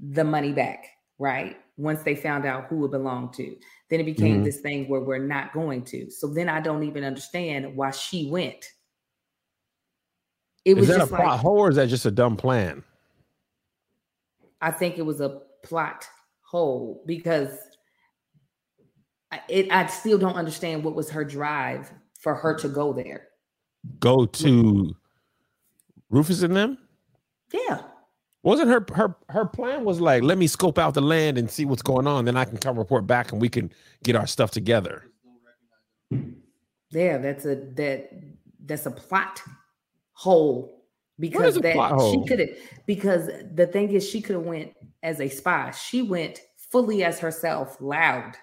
[0.00, 0.86] the money back,
[1.18, 1.58] right?
[1.76, 3.54] Once they found out who it belonged to.
[3.90, 4.44] Then it became Mhm.
[4.44, 6.10] this thing where we're not going to.
[6.10, 8.64] So then I don't even understand why she went.
[10.64, 12.38] It Is was that a just plot like hole or is that just a dumb
[12.38, 12.82] plan?
[14.62, 16.08] I think it was a plot
[16.40, 17.58] hole because
[19.50, 23.28] it, I still don't understand what was her drive for her to go there.
[24.00, 24.96] Go to
[26.10, 26.78] Rufus and them.
[27.52, 27.82] Yeah,
[28.42, 31.64] Wasn't her her her plan was like, let me scope out the land and see
[31.64, 33.72] what's going on, then I can come report back and we can
[34.04, 35.04] get our stuff together.
[36.90, 38.10] yeah, that's a that
[38.64, 39.42] that's a plot
[40.12, 40.84] hole
[41.18, 42.12] because that hole?
[42.12, 42.48] she could have
[42.86, 45.70] because the thing is she could have went as a spy.
[45.70, 48.36] She went fully as herself, loud.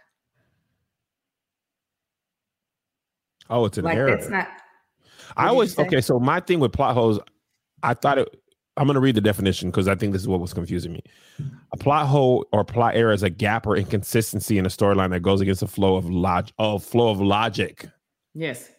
[3.49, 4.10] Oh, it's an like error.
[4.10, 4.47] that's not.
[5.38, 6.01] I always okay.
[6.01, 7.19] So my thing with plot holes,
[7.86, 8.41] I thought it.
[8.78, 11.02] I'm going to read the definition because I think this is what was confusing me.
[11.71, 15.21] A plot hole or plot error is a gap or inconsistency in a storyline that
[15.21, 17.88] goes against the flow of log of flow of logic.
[18.34, 18.71] Yes.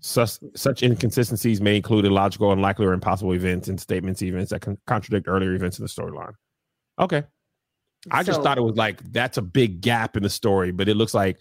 [0.00, 4.76] Such such inconsistencies may include illogical, unlikely, or impossible events and statements, events that can
[4.86, 6.34] contradict earlier events in the storyline.
[6.98, 7.22] Okay,
[8.10, 10.96] I just thought it was like that's a big gap in the story, but it
[10.96, 11.40] looks like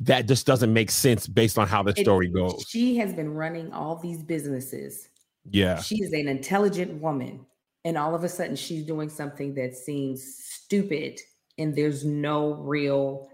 [0.00, 2.64] that just doesn't make sense based on how the story goes.
[2.68, 5.08] She has been running all these businesses
[5.50, 7.46] Yeah, she is an intelligent woman
[7.84, 11.18] and all of a sudden she's doing something that seems stupid
[11.56, 13.28] and there's no real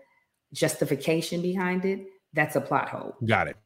[0.53, 3.57] justification behind it that's a plot hole got it.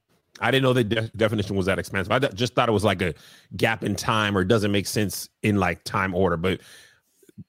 [0.40, 2.12] I didn't know the de- definition was that expansive.
[2.12, 3.12] I d- just thought it was like a
[3.56, 6.60] gap in time or it doesn't make sense in like time order, but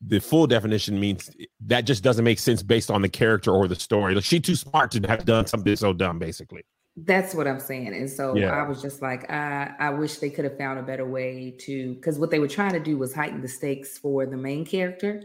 [0.02, 1.30] the full definition means
[1.62, 4.15] that just doesn't make sense based on the character or the story.
[4.15, 6.63] Like, she too smart to have done something so dumb, basically.
[7.06, 8.50] That's what i'm saying and so Yeah.
[8.50, 11.94] i was just like i i wish they could have found a better way to
[11.96, 15.24] because what they were trying to do was heighten the stakes for the main character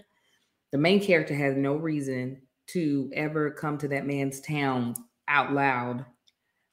[0.72, 4.94] the main character has no reason to ever come to that man's town
[5.28, 6.04] out loud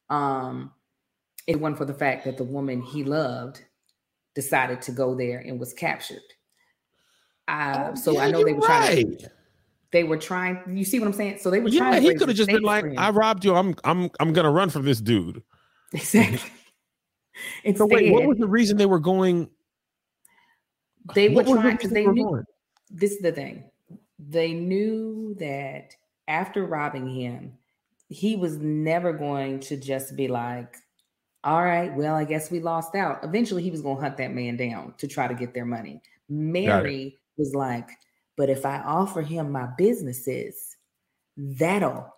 [0.10, 0.72] um
[1.48, 3.64] it wasn't for the fact that the woman he loved
[4.36, 6.22] decided to go there and was captured
[7.48, 9.24] uh, so i Oh, know they you're were trying right.
[9.92, 12.16] They were trying you see what i'm saying so they were Yeah, trying to he
[12.16, 13.56] could have just been like, "I robbed you.
[13.56, 15.44] I'm, I'm, I'm gonna run from this dude."
[15.94, 16.40] exactly
[17.76, 19.50] So wait, what was the reason they were going?
[21.16, 22.44] they were the trying because reason they knew going?
[22.90, 23.64] this is the thing.
[24.20, 25.96] They knew that
[26.28, 27.54] after robbing him,
[28.10, 30.76] he was never going to just be like,
[31.44, 33.24] all right, well, I guess we lost out.
[33.24, 36.02] Eventually, he was going to hunt that man down to try to get their money.
[36.30, 37.90] Mary was like,
[38.38, 40.78] but if I offer him my businesses,
[41.38, 42.14] that'll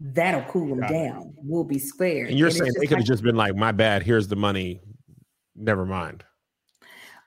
[0.00, 1.34] that'll cool him down.
[1.38, 2.26] We'll be square.
[2.26, 4.02] And you're it's saying they could have like- just been like, "My bad.
[4.02, 4.80] Here's the money.
[5.54, 6.24] Never mind."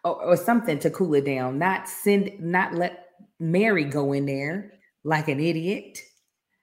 [0.03, 1.57] or, or something to cool it down.
[1.57, 3.07] Not send, not let
[3.39, 5.99] Mary go in there like an idiot.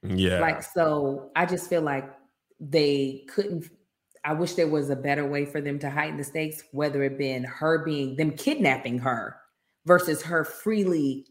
[0.03, 0.39] Yeah.
[0.39, 2.09] Like so, I just feel like
[2.59, 3.65] they couldn't.
[4.23, 7.17] I wish there was a better way for them to heighten the stakes, whether it
[7.17, 9.37] been her being them kidnapping her
[9.85, 11.25] versus her freely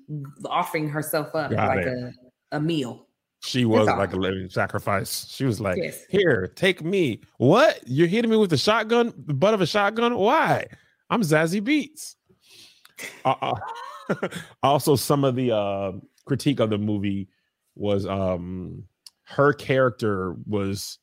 [0.47, 2.13] offering herself up Got like a,
[2.53, 3.07] a meal.
[3.43, 5.27] she was like a living sacrifice.
[5.31, 6.05] She was like, Yes.
[6.11, 7.81] "Here, take me." What?
[7.87, 10.17] You're hitting me with a shotgun, the butt of a shotgun?
[10.17, 10.67] Why?
[11.09, 12.17] I'm Zazie Beetz.
[13.25, 13.55] Uh,
[14.11, 14.29] uh,
[14.63, 15.93] also, some of the uh,
[16.27, 17.29] critique of the movie
[17.77, 18.85] was um
[19.25, 20.99] her character was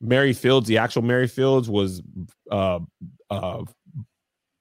[0.00, 0.66] Mary Fields.
[0.68, 2.02] The actual Mary Fields was
[2.50, 2.80] uh
[3.30, 3.62] uh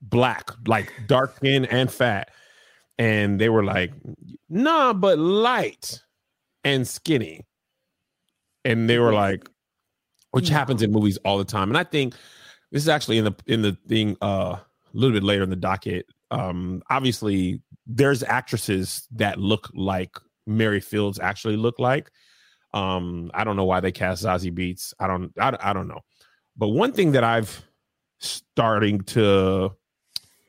[0.09, 2.31] black, like dark skin and fat,
[2.97, 3.91] and they were like,
[4.49, 6.01] "Nah, but light
[6.63, 7.45] and skinny,"
[8.65, 9.47] and they were like,
[10.31, 11.69] which happens in movies all the time.
[11.69, 12.13] And I think
[12.71, 15.55] this is actually in the in the thing uh, a little bit later in the
[15.55, 16.05] docket.
[16.31, 22.11] Um, obviously, there's actresses that look like Mary Fields actually look like.
[22.73, 24.93] Um, I don't know why they cast Zazie Beetz.
[24.99, 25.31] I don't.
[25.39, 26.01] I, I don't know.
[26.55, 27.63] But one thing that I've
[28.19, 29.71] starting to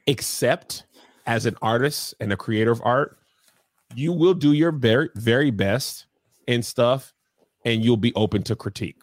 [0.08, 0.84] accept
[1.26, 3.18] as an artist and a creator of art,
[3.94, 6.06] you will do your very very best
[6.48, 7.14] and stuff,
[7.64, 9.02] and you'll be open to critique.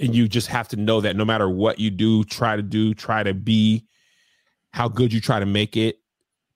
[0.00, 2.94] And you just have to know that no matter what you do, try to do,
[2.94, 3.84] try to be,
[4.72, 5.98] how good you try to make it,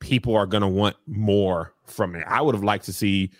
[0.00, 2.24] people are going to want more from it.
[2.26, 3.30] I would have liked to see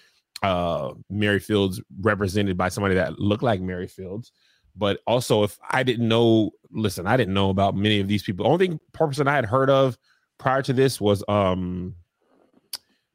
[0.42, 4.32] uh Mary Fields represented by somebody that looked like Mary Fields.
[4.76, 8.44] But also, if I didn't know, listen, I didn't know about many of these people.
[8.44, 9.96] The only thing person I had heard of
[10.38, 11.94] prior to this was um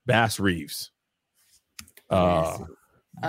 [0.06, 0.92] Bass Reeves.
[2.10, 2.60] Uh.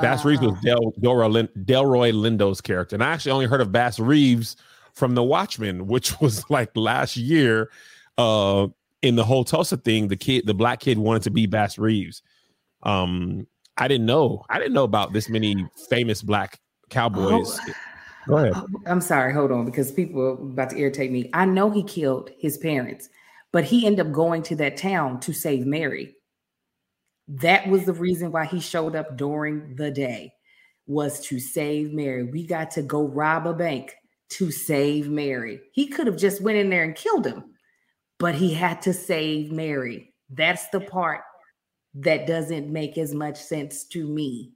[0.00, 2.96] Bass Reeves was Uh, Del, Delroy, Lin, Delroy Lindo's character.
[2.96, 4.56] And I actually only heard of Bass Reeves
[4.94, 7.70] from The Watchmen, which was like last year
[8.16, 8.68] uh,
[9.02, 10.08] in the whole Tulsa thing.
[10.08, 12.22] The kid, the black kid wanted to be Bass Reeves.
[12.84, 14.44] Um, I didn't know.
[14.48, 17.58] I didn't know about this many famous black cowboys.
[18.26, 18.52] Go ahead.
[18.54, 21.28] Oh, I'm sorry, hold on, because people are about to irritate me.
[21.32, 23.08] I know he killed his parents,
[23.52, 26.14] but he ended up going to that town to save Mary.
[27.28, 30.34] That was the reason why he showed up during the day,
[30.86, 32.24] was to save Mary.
[32.24, 33.94] We got to go rob a bank
[34.30, 35.60] to save Mary.
[35.72, 37.44] He could have just went in there and killed him,
[38.18, 40.14] but he had to save Mary.
[40.30, 41.22] That's the part
[41.94, 44.52] that doesn't make as much sense to me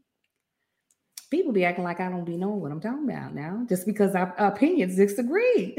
[1.30, 4.14] people be acting like I don't be knowing what I'm talking about now, just because
[4.14, 5.76] our opinions disagree.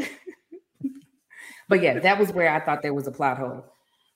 [1.69, 3.65] but yeah, that was where I thought there was a plot hole.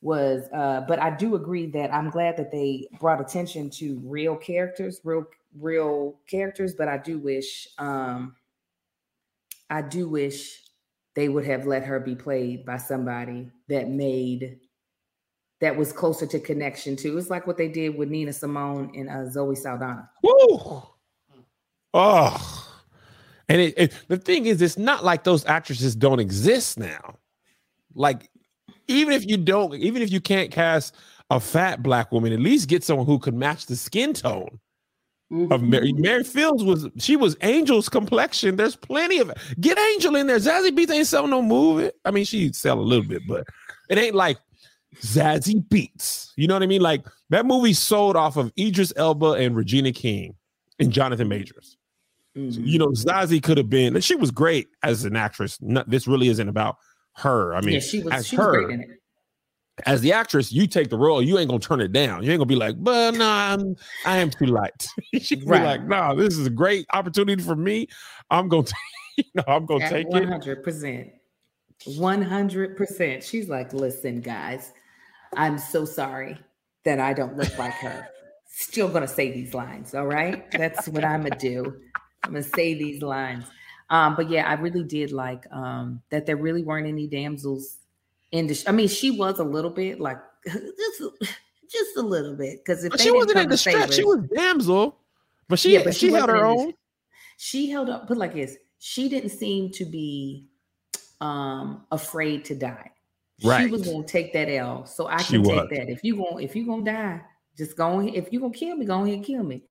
[0.02, 4.36] Was uh, but I do agree that I'm glad that they brought attention to real
[4.36, 5.26] characters, real
[5.60, 6.74] real characters.
[6.74, 8.36] But I do wish, um,
[9.70, 10.60] I do wish
[11.14, 14.60] they would have let her be played by somebody that made
[15.60, 17.18] that was closer to connection to.
[17.18, 20.10] It's like what they did with Nina Simone and uh, Zoe Saldana.
[20.24, 20.82] Woo!
[21.94, 22.62] Oh,
[23.50, 27.18] and it, it, the thing is, it's not like those actresses don't exist now.
[27.94, 28.30] Like,
[28.88, 30.96] even if you don't, even if you can't cast
[31.30, 34.60] a fat black woman, at least get someone who could match the skin tone
[35.32, 35.70] of mm-hmm.
[35.70, 35.94] Mary.
[35.94, 38.58] Mary Fields was she was Angel's complexion.
[38.58, 40.38] There's plenty of get Angel in there.
[40.38, 41.92] Zazie Beetz ain't selling no movie.
[42.06, 43.46] I mean, she sell a little bit, but
[43.90, 44.38] it ain't like
[45.02, 46.32] Zazie Beetz.
[46.36, 46.82] You know what I mean?
[46.82, 50.36] Like that movie sold off of Idris Elba and Regina King
[50.80, 51.78] and Jonathan Majors.
[52.38, 52.66] Mhm.
[52.66, 55.58] You know, Zazie could have been, and she was great as an actress.
[55.62, 56.78] Not, this really isn't about
[57.18, 57.54] her.
[57.54, 58.88] I mean, yeah, she was as she was her, great in it.
[59.86, 62.24] as the actress, you take the role, you ain't gonna turn it down.
[62.24, 64.88] You ain't gonna be like, but no, I'm I am too light.
[65.20, 65.60] she Right.
[65.60, 67.88] be like, no, this is a great opportunity for me.
[68.30, 68.76] I'm gonna take,
[69.18, 70.30] you know, I'm gonna take One it.
[70.30, 71.10] hundred percent,
[71.98, 73.24] one hundred percent.
[73.24, 74.72] She's like, listen, guys,
[75.36, 76.38] I'm so sorry
[76.86, 78.08] that I don't look like her.
[78.54, 80.50] Still gonna say these lines, all right?
[80.52, 81.82] That's what I'm gonna do.
[82.24, 83.46] I'm gonna say these lines.
[83.90, 87.78] Um, but yeah, I really did like um that there really weren't any damsels
[88.32, 88.56] in the.
[88.56, 90.18] Sh- I mean, she was a little bit like
[90.48, 91.02] just,
[91.70, 93.94] just a little bit because if they she wasn't in distress.
[93.94, 94.98] She was damsel,
[95.48, 96.74] but she Yeah, but she, she held her own.
[97.38, 100.48] she held up put like this she didn't seem to be
[101.20, 102.92] um afraid to die
[103.44, 103.66] Right.
[103.66, 105.50] She was gonna take that L, so I She can was.
[105.50, 105.90] take that.
[105.90, 107.22] If you gonna if you gonna die,
[107.58, 108.14] just go ahead.
[108.14, 109.64] If you gonna kill me, go ahead and kill me.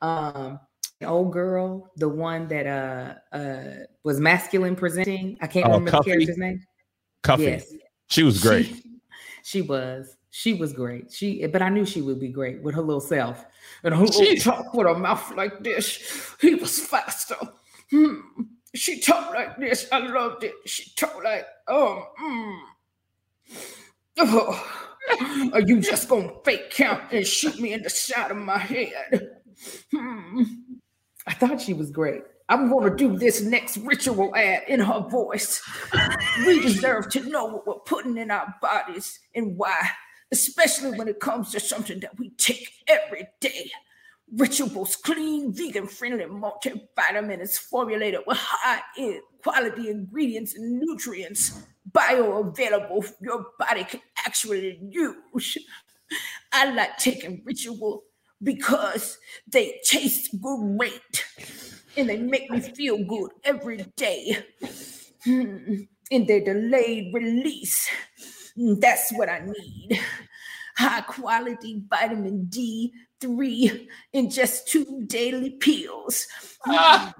[0.00, 0.58] Um,
[1.06, 5.36] old girl, the one that uh uh was masculine presenting.
[5.40, 6.04] I can't Oh, remember Cuffee?
[6.04, 6.62] the character's name.
[7.22, 7.42] Cuffee.
[7.44, 7.72] Yes,
[8.08, 8.66] She was great.
[8.66, 8.82] She,
[9.42, 10.16] she was.
[10.30, 11.10] She was great.
[11.12, 13.44] She, but I knew she would be great with her little self
[13.82, 16.36] and her She- talk with her mouth like this.
[16.40, 17.36] He was faster.
[17.90, 18.20] Hmm.
[18.74, 19.88] She talked like this.
[19.90, 20.52] I loved it.
[20.66, 22.58] She talked like, oh, mm.
[24.18, 24.74] oh.
[25.54, 29.30] Are you just gonna fake count and shoot me in the side of my head?
[29.90, 30.42] Hmm.
[31.28, 32.22] I thought she was great.
[32.48, 35.62] I'm gonna do this next ritual ad in her voice.
[36.46, 39.90] We deserve to know what we're putting in our bodies and why,
[40.32, 43.70] especially when it comes to something that we take every day.
[44.34, 51.62] Rituals clean, vegan friendly multivitamin is formulated with high end quality ingredients and nutrients,
[51.92, 55.58] bioavailable your body can actually use.
[56.52, 58.04] I like taking ritual
[58.42, 61.24] because they taste great
[61.96, 64.38] and they make me feel good every day.
[65.24, 65.82] Hmm.
[66.10, 67.90] In their delayed release,
[68.56, 70.00] that's what I need.
[70.76, 76.26] High quality vitamin D3 in just two daily pills.
[76.66, 77.14] Ah.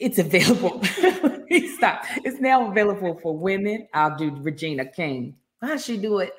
[0.00, 0.82] It's available.
[1.76, 2.04] Stop.
[2.24, 3.86] It's now available for women.
[3.92, 5.36] I'll do Regina King.
[5.60, 6.32] How she do it?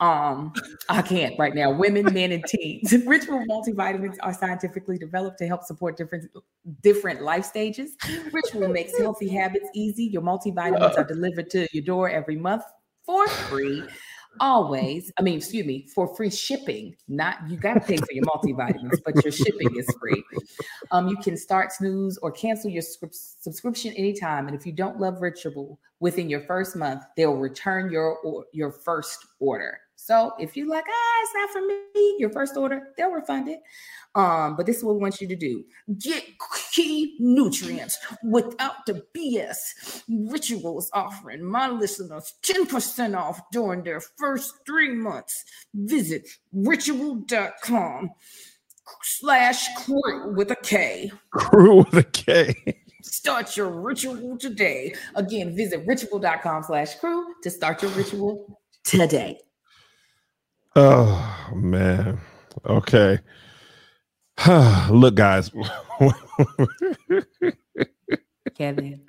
[0.00, 0.54] Um,
[0.88, 1.70] I can't right now.
[1.70, 2.92] Women, men, and teens.
[3.06, 6.30] Ritual multivitamins are scientifically developed to help support different
[6.82, 7.96] different life stages.
[8.32, 10.04] Ritual makes healthy habits easy.
[10.04, 12.64] Your multivitamins are delivered to your door every month
[13.04, 13.82] for free.
[14.38, 16.94] Always, I mean, excuse me, for free shipping.
[17.08, 20.22] Not you got to pay for your multivitamins, but your shipping is free.
[20.92, 24.46] Um, you can start, snooze, or cancel your scrip- subscription anytime.
[24.46, 28.70] And if you don't love Ritual within your first month, they'll return your or, your
[28.70, 29.78] first order.
[30.02, 33.60] So if you like, ah, it's not for me, your first order, they'll refund it.
[34.14, 35.62] Um, but this is what we want you to do:
[35.98, 36.24] get
[36.72, 40.02] key nutrients without the BS.
[40.08, 45.44] Rituals offering my listeners 10% off during their first three months.
[45.74, 48.10] Visit ritual.com
[49.02, 51.12] slash crew with a K.
[51.30, 52.54] Crew with a K.
[53.02, 54.94] Start your ritual today.
[55.14, 59.38] Again, visit ritual.com slash crew to start your ritual today.
[60.76, 62.20] Oh man.
[62.66, 63.18] Okay.
[64.90, 65.50] Look, guys.
[68.54, 69.00] Kevin.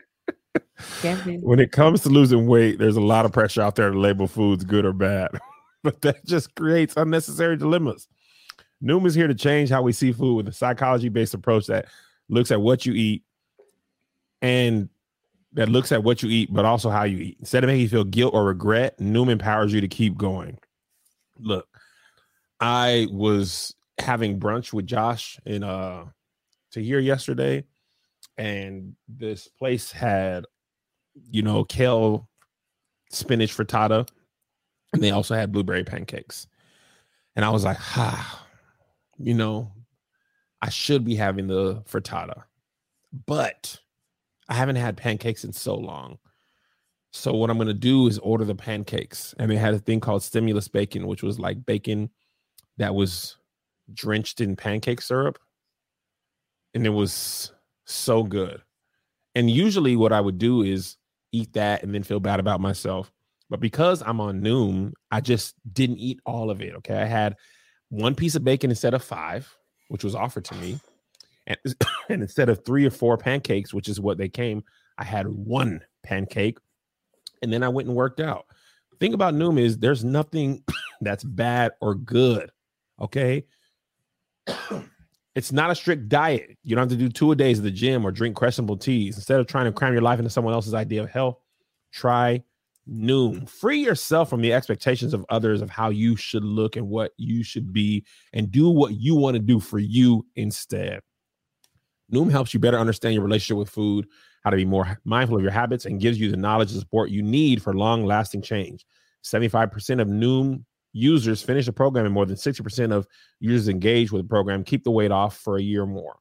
[1.01, 1.41] Kevin.
[1.41, 4.28] when it comes to losing weight, there's a lot of pressure out there to label
[4.28, 5.30] foods good or bad,
[5.84, 8.07] but that just creates unnecessary dilemmas.
[8.84, 11.86] Noom is here to change how we see food with a psychology based approach that
[12.30, 13.24] looks at what you eat
[14.41, 14.89] and
[15.53, 17.38] that looks at what you eat, but also how you eat.
[17.39, 20.57] Instead of making you feel guilt or regret, Noom empowers you to keep going.
[21.42, 21.68] Look,
[22.60, 26.06] I was having brunch with Josh in uh
[26.72, 27.66] to here yesterday,
[28.38, 30.46] and this place had
[31.30, 32.28] you know, kale
[33.10, 34.08] spinach frittata,
[34.94, 36.48] and they also had blueberry pancakes.
[37.36, 38.48] And I was like, ah,
[39.18, 39.72] you know,
[40.62, 42.44] I should be having the frittata,
[43.26, 43.80] but
[44.50, 46.18] I haven't had pancakes in so long.
[47.12, 50.24] So what I'm gonna do is order the pancakes, and they had a thing called
[50.24, 52.09] stimulus bacon, which was like bacon
[52.78, 53.38] that was
[53.93, 55.38] drenched in pancake syrup,
[56.74, 57.51] and it was
[57.86, 58.62] so good.
[59.36, 60.97] And usually, what I would do is
[61.32, 63.12] eat that and then feel bad about myself.
[63.49, 66.74] But because I'm on Noom, I just didn't eat all of it.
[66.76, 66.95] Okay.
[66.95, 67.36] I had
[67.89, 69.53] one piece of bacon instead of five,
[69.89, 70.80] which was offered to me.
[71.47, 71.57] And,
[72.09, 74.64] and instead of three or four pancakes, which is what they came,
[74.97, 76.57] I had one pancake.
[77.42, 78.46] And then I went and worked out.
[79.00, 80.64] Thing about Noom is there's nothing
[81.02, 82.52] that's bad or good.
[83.00, 83.46] Okay.
[85.34, 86.58] It's not a strict diet.
[86.64, 89.16] You don't have to do two a days at the gym or drink questionable teas.
[89.16, 91.38] Instead of trying to cram your life into someone else's idea of health,
[91.92, 92.44] try
[92.89, 93.48] Noom.
[93.48, 97.44] Free yourself from the expectations of others of how you should look and what you
[97.44, 101.00] should be, and do what you want to do for you instead.
[102.14, 104.07] Noom helps you better understand your relationship with food,
[104.43, 107.09] how to be more mindful of your habits, and gives you the knowledge and support
[107.09, 108.86] you need for long lasting change.
[109.24, 113.07] 75% of Noom users finish the program, and more than 60% of
[113.39, 116.18] users engaged with the program keep the weight off for a year or more.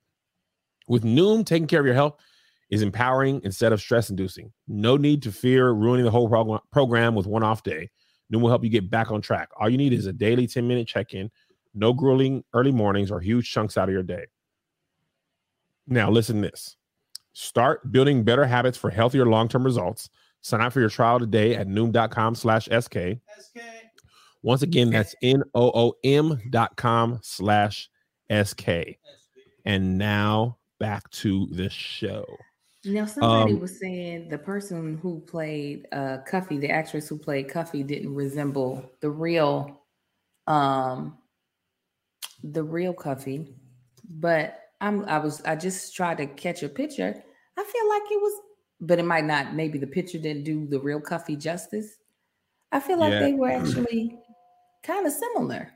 [0.89, 2.17] With Noom, taking care of your health
[2.71, 4.53] is empowering instead of stress inducing.
[4.69, 7.91] No need to fear ruining the whole prog- program with one off day.
[8.33, 9.49] Noom will help you get back on track.
[9.59, 11.31] All you need is a daily 10 minute check in,
[11.75, 14.27] no grueling early mornings or huge chunks out of your day.
[15.91, 16.77] Now, listen to this
[17.33, 20.09] start building better habits for healthier long term results.
[20.41, 22.97] Sign up for your trial today at noom.com slash SK.
[23.39, 23.61] SK.
[24.43, 27.91] Once again, that's N O O M dot com slash
[28.33, 28.69] SK.
[29.67, 32.25] And now back to the show.
[32.87, 37.49] Now somebody Um, was saying the person who played uh Cuffee, the actress who played
[37.49, 39.83] Cuffee, didn't resemble the real
[40.47, 41.19] um
[42.43, 43.53] the real Cuffee.
[44.09, 47.23] But I'm I was I just tried to catch a picture.
[47.59, 48.43] I feel like it was,
[48.81, 49.55] but it might not.
[49.55, 51.99] Maybe the picture didn't do the real Cuffee justice.
[52.73, 53.21] I feel like Yeah.
[53.21, 54.17] they were actually
[54.83, 55.71] kind of similar.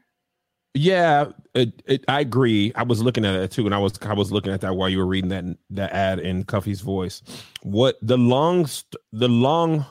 [0.77, 2.73] Yeah, it, it, I agree.
[2.75, 4.89] I was looking at it too, and I was I was looking at that while
[4.89, 7.23] you were reading that that ad in Cuffee's voice.
[7.63, 8.67] What the long
[9.13, 9.87] the long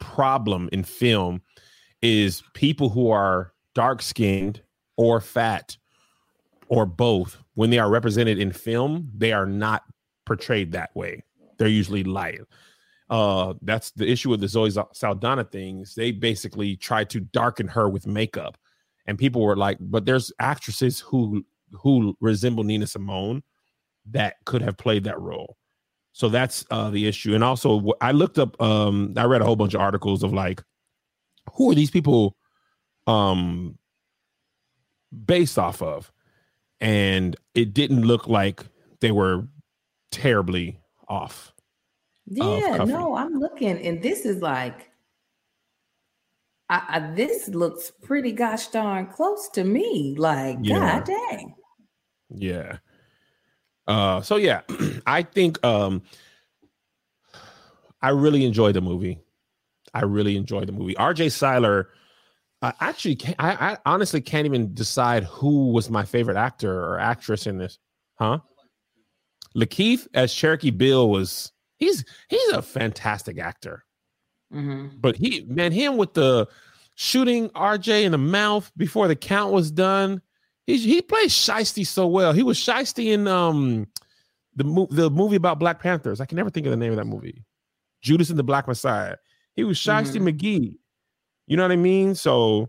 [0.00, 1.42] problem in film
[2.02, 4.62] is people who are dark skinned
[4.96, 5.76] or fat
[6.68, 7.38] or both.
[7.58, 9.82] When they are represented in film, they are not
[10.26, 11.24] portrayed that way.
[11.58, 12.40] They're usually light.
[13.10, 15.96] Uh, that's the issue with the Zoe Saldana things.
[15.96, 18.56] They basically tried to darken her with makeup
[19.08, 23.42] and people were like, but there's actresses who who resemble Nina Simone
[24.10, 25.56] that could have played that role.
[26.12, 27.34] So that's uh the issue.
[27.34, 30.62] And also I looked up um I read a whole bunch of articles of like
[31.54, 32.36] who are these people
[33.08, 33.78] um
[35.24, 36.12] based off of?
[36.80, 38.64] And it didn't look like
[39.00, 39.46] they were
[40.12, 41.52] terribly off.
[42.26, 42.92] Yeah, Cuffee.
[42.92, 44.90] no, I'm looking, and this is like,
[46.68, 50.14] I, I this looks pretty gosh darn close to me.
[50.18, 50.98] Like, Yeah.
[51.00, 51.54] god dang.
[52.30, 52.78] Yeah.
[53.86, 54.60] Uh so yeah,
[55.06, 56.02] I think um
[58.02, 59.18] I really enjoyed the movie.
[59.94, 60.94] I really enjoyed the movie.
[60.94, 61.88] RJ Cyler
[62.60, 66.98] I actually can't, I, I honestly can't even decide who was my favorite actor or
[66.98, 67.78] actress in this.
[68.16, 68.40] Huh?
[69.56, 73.84] LaKeith as Cherokee Bill was he's he's a fantastic actor.
[74.52, 76.48] hmm But he man, him with the
[76.94, 80.20] shooting RJ in the mouth before the count was done.
[80.66, 82.32] He he plays Shiesty so well.
[82.32, 83.86] He was Shiesty in um
[84.56, 86.20] the mo- the movie about Black Panthers.
[86.20, 87.44] I can never think of the name of that movie.
[88.02, 89.16] Judas and the Black Messiah.
[89.54, 90.74] He was Shiesty McGee.
[91.48, 92.14] You know what I mean?
[92.14, 92.68] So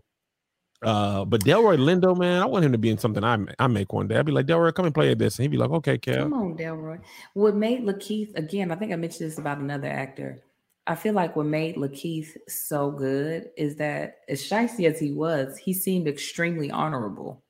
[0.82, 3.92] uh but Delroy Lindo, man, I want him to be in something I I make
[3.92, 4.16] one day.
[4.16, 5.38] I'd be like, Delroy, come and play at this.
[5.38, 6.98] And he'd be like, okay, Come on, Delroy.
[7.34, 8.72] What made LaKeith again?
[8.72, 10.42] I think I mentioned this about another actor.
[10.86, 15.58] I feel like what made LaKeith so good is that as shisty as he was,
[15.58, 17.44] he seemed extremely honorable.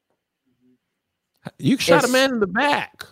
[1.59, 3.05] You shot a man in the back.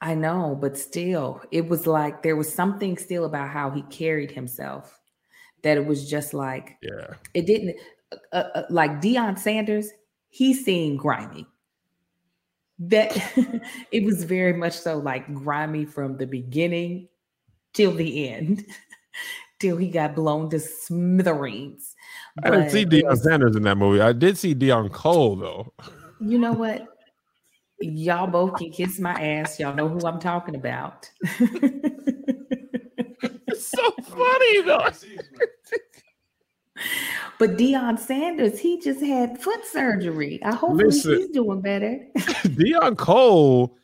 [0.00, 4.30] I know, but still, it was like there was something still about how he carried
[4.30, 5.00] himself
[5.64, 7.14] that it was just like Yeah.
[7.34, 7.76] it didn't
[8.32, 9.90] uh, uh, like Deion Sanders.
[10.28, 11.46] He seemed grimy.
[12.78, 13.16] That
[13.90, 17.08] it was very much so like grimy from the beginning
[17.72, 18.64] till the end,
[19.58, 21.96] till he got blown to smithereens.
[22.44, 24.00] I didn't see it Deion Sanders in that movie.
[24.00, 25.72] I did see Deon Cole though.
[26.20, 26.86] You know what?
[27.80, 29.58] Y'all both can kiss my ass.
[29.58, 31.10] Y'all know who I'm talking about.
[33.54, 34.88] It's so funny though.
[37.38, 40.40] But Deion Sanders, he just had foot surgery.
[40.44, 41.16] I hope Listen.
[41.18, 42.06] he's doing better.
[42.16, 43.76] Deon Cole,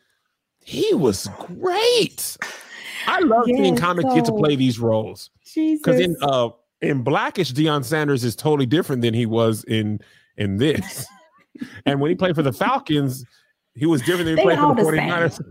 [0.63, 2.37] he was great.
[3.07, 6.49] I love seeing Yes, comic kids to play these roles because in uh
[6.81, 9.99] in Blackish, Deion Sanders is totally different than he was in
[10.37, 11.05] in this.
[11.85, 13.25] and when he played for the Falcons,
[13.75, 15.09] he was different than he They played for the the same.
[15.09, 15.41] 49ers.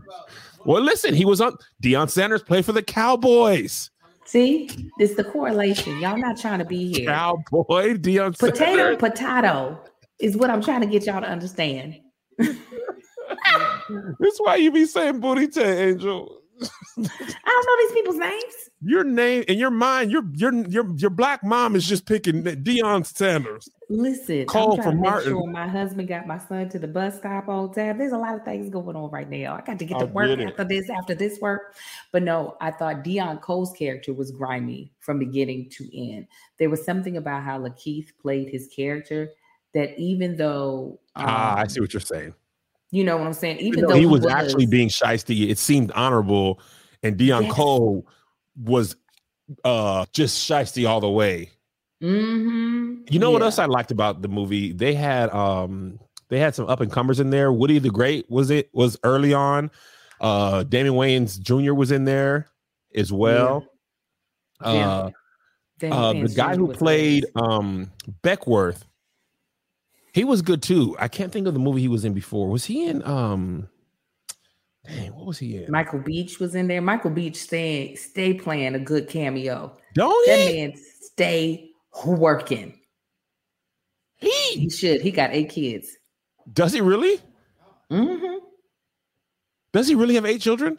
[0.65, 3.91] Well, listen, he was on Deion Sanders played for the Cowboys.
[4.31, 4.71] See,
[5.01, 5.99] it's the correlation.
[5.99, 7.07] Y'all not trying to be here.
[7.07, 9.83] Cowboy Deion Potato, potato
[10.21, 11.99] is what I'm trying to get y'all to understand.
[12.39, 12.55] That's
[14.39, 16.40] why you be saying booty to Angel.
[16.63, 18.55] I don't know these people's names.
[18.83, 23.05] Your name in your mind, your your your your black mom is just picking Deion
[23.05, 23.69] Sanders.
[23.89, 25.33] Listen, Call for Martin.
[25.33, 27.99] sure my husband got my son to the bus stop on time.
[27.99, 29.57] There's a lot of things going on right now.
[29.57, 31.75] I got to get to I work get after this, after this work.
[32.13, 36.27] But no, I thought Deon Cole's character was grimy from beginning to end.
[36.59, 39.31] There was something about how LaKeith played his character
[39.75, 42.35] that even though ah, I um, see what you're saying.
[42.91, 45.59] You know what I'm saying, even Even though though he was, actually being shisty, it
[45.59, 46.61] seemed honorable,
[47.03, 47.53] and Deion Yes.
[47.53, 48.07] Cole
[48.61, 48.97] was
[49.65, 51.51] uh just shisty all the way.
[52.03, 53.11] Mhm.
[53.11, 54.73] You know what else I liked about the movie?
[54.73, 57.53] They had um they had some up and comers in there.
[57.53, 59.71] Woody the Great was it was early on.
[60.21, 61.75] Uh Damon Wayans Jr.
[61.75, 62.49] was in there
[62.95, 63.67] as well.
[64.65, 64.69] Yeah.
[64.69, 65.11] Uh
[65.79, 67.91] Then uh, the guy who played um
[68.23, 68.83] Beckwourth,
[70.13, 70.97] he was good too.
[70.99, 72.49] I can't think of the movie he was in before.
[72.49, 73.69] Was he in um
[74.87, 75.71] Dang, what was he in?
[75.71, 76.81] Michael Beach was in there.
[76.81, 79.77] Michael Beach stay stay playing a good cameo.
[79.95, 80.57] Don't That he?
[80.67, 81.71] man stay
[82.05, 82.79] working.
[84.17, 85.01] He He should.
[85.01, 85.97] He got eight kids.
[86.53, 87.21] does he really?
[87.91, 88.37] Mm-hmm.
[89.73, 90.79] Does he really have eight children?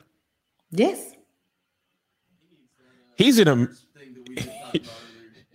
[0.71, 1.13] Yes.
[3.15, 3.67] He's in a Thing
[4.13, 4.85] that we just talked about earlier.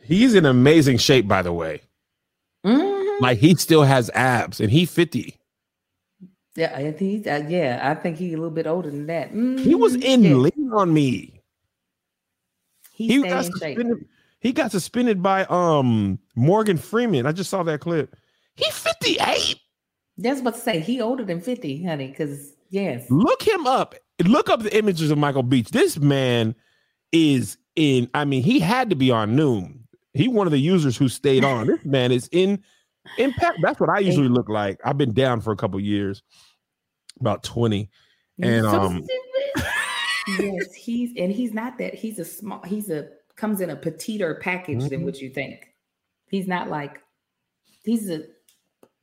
[0.03, 1.83] he's in amazing shape, by the way.
[3.21, 5.37] Like he still has abs, and he fifty.
[6.55, 9.31] Yeah, I think, uh, yeah, I think he's a little bit older than that.
[9.31, 10.03] He was Mhm.
[10.05, 11.43] in Yeah, Lean on Me.
[12.95, 13.53] He, He got shape.
[13.53, 14.07] suspended.
[14.41, 17.27] He got suspended by um Morgan Freeman.
[17.27, 18.17] I just saw that clip.
[18.55, 19.57] He fifty eight.
[20.19, 20.81] That's what to say.
[20.81, 23.05] He older than 50, honey, because yes.
[23.11, 23.95] Look him up.
[24.25, 25.69] Look up the images of Michael Beach.
[25.73, 26.55] This man
[27.13, 28.09] is in.
[28.15, 29.81] I mean, he had to be on Noom.
[30.15, 31.67] He one of the users who stayed on.
[31.67, 32.63] This man is in
[33.19, 33.59] impact.
[33.63, 34.81] That's what I usually look like.
[34.85, 36.23] I've been down for a couple years,
[37.21, 37.91] about twenty.
[38.43, 39.07] And, So um,
[40.39, 41.95] yes, he's and he's not that.
[41.95, 42.63] He's a small.
[42.63, 45.05] He's a comes in a petiter package than Mhm.
[45.05, 45.73] what you think.
[46.29, 47.01] He's not like.
[47.85, 48.23] He's a.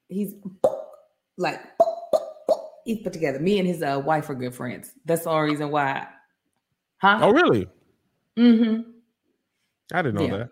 [0.10, 0.34] He's
[1.38, 1.62] like.
[2.86, 3.40] He's put together.
[3.40, 4.92] Me and his uh, wife are good friends.
[5.06, 6.06] That's the only reason why.
[6.98, 7.20] Huh?
[7.22, 7.68] Oh, really?
[8.38, 8.82] Mm-hmm.
[9.94, 10.38] I didn't know Yeah.
[10.38, 10.50] that.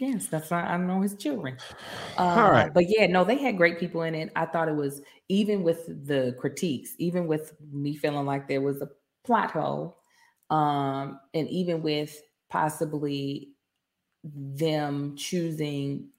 [0.00, 1.58] Yes, that's why I know his children.
[2.16, 2.72] Uh, All right.
[2.72, 4.32] But yeah, no, they had great people in it.
[4.36, 8.82] I thought it was even with the critiques, even with me feeling like there was
[8.82, 8.90] a
[9.24, 9.98] plot hole,
[10.50, 12.20] um, and even with
[12.50, 13.52] possibly
[14.24, 16.10] them choosing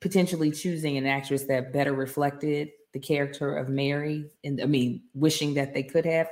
[0.00, 5.54] potentially choosing an actress that better reflected the character of Mary, and I mean, wishing
[5.54, 6.28] that they could have,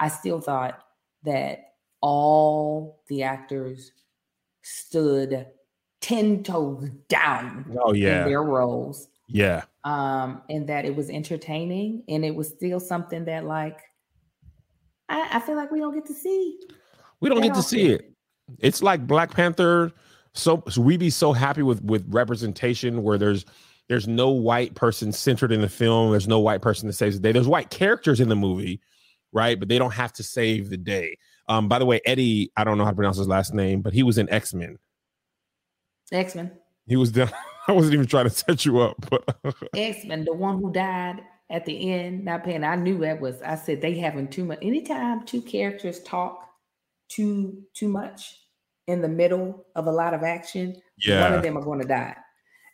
[0.00, 0.84] I still thought
[1.24, 3.92] that all the actors
[4.62, 5.46] stood
[6.02, 9.62] 10 toes down Oh in yeah, their roles yeah.
[9.84, 13.80] um and that it was entertaining and it was still something that like
[15.08, 16.58] i, I feel like we don't get to see
[17.20, 18.06] We don't get to see often.
[18.06, 18.12] it.
[18.58, 19.92] It's like Black Panther.
[20.34, 23.44] So, so we be so happy with with representation where there's
[23.88, 26.10] there's no white person centered in the film.
[26.10, 27.32] There's no white person that saves the day.
[27.32, 28.80] There's white characters in the movie,
[29.32, 29.58] right?
[29.58, 31.16] But they don't have to save the day.
[31.48, 33.92] Um, by the way, Eddie, I don't know how to pronounce his last name, but
[33.92, 34.78] he was in X Men.
[36.12, 36.52] X-men.
[36.86, 37.32] He was the.
[37.68, 39.36] I wasn't even trying to set you up, but
[39.76, 42.64] x-men the one who died at the end not paying.
[42.64, 46.48] I knew that was i said they having too much anytime two characters talk
[47.08, 48.40] too too much
[48.88, 52.16] in the middle of a lot of action one of them are going to die.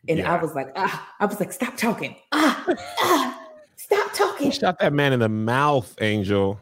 [0.09, 2.17] And i was like ah i was like stop talking.
[2.33, 2.65] Ah,
[3.01, 4.47] ah stop talking.
[4.47, 6.59] He shot that man in the mouth, Angel.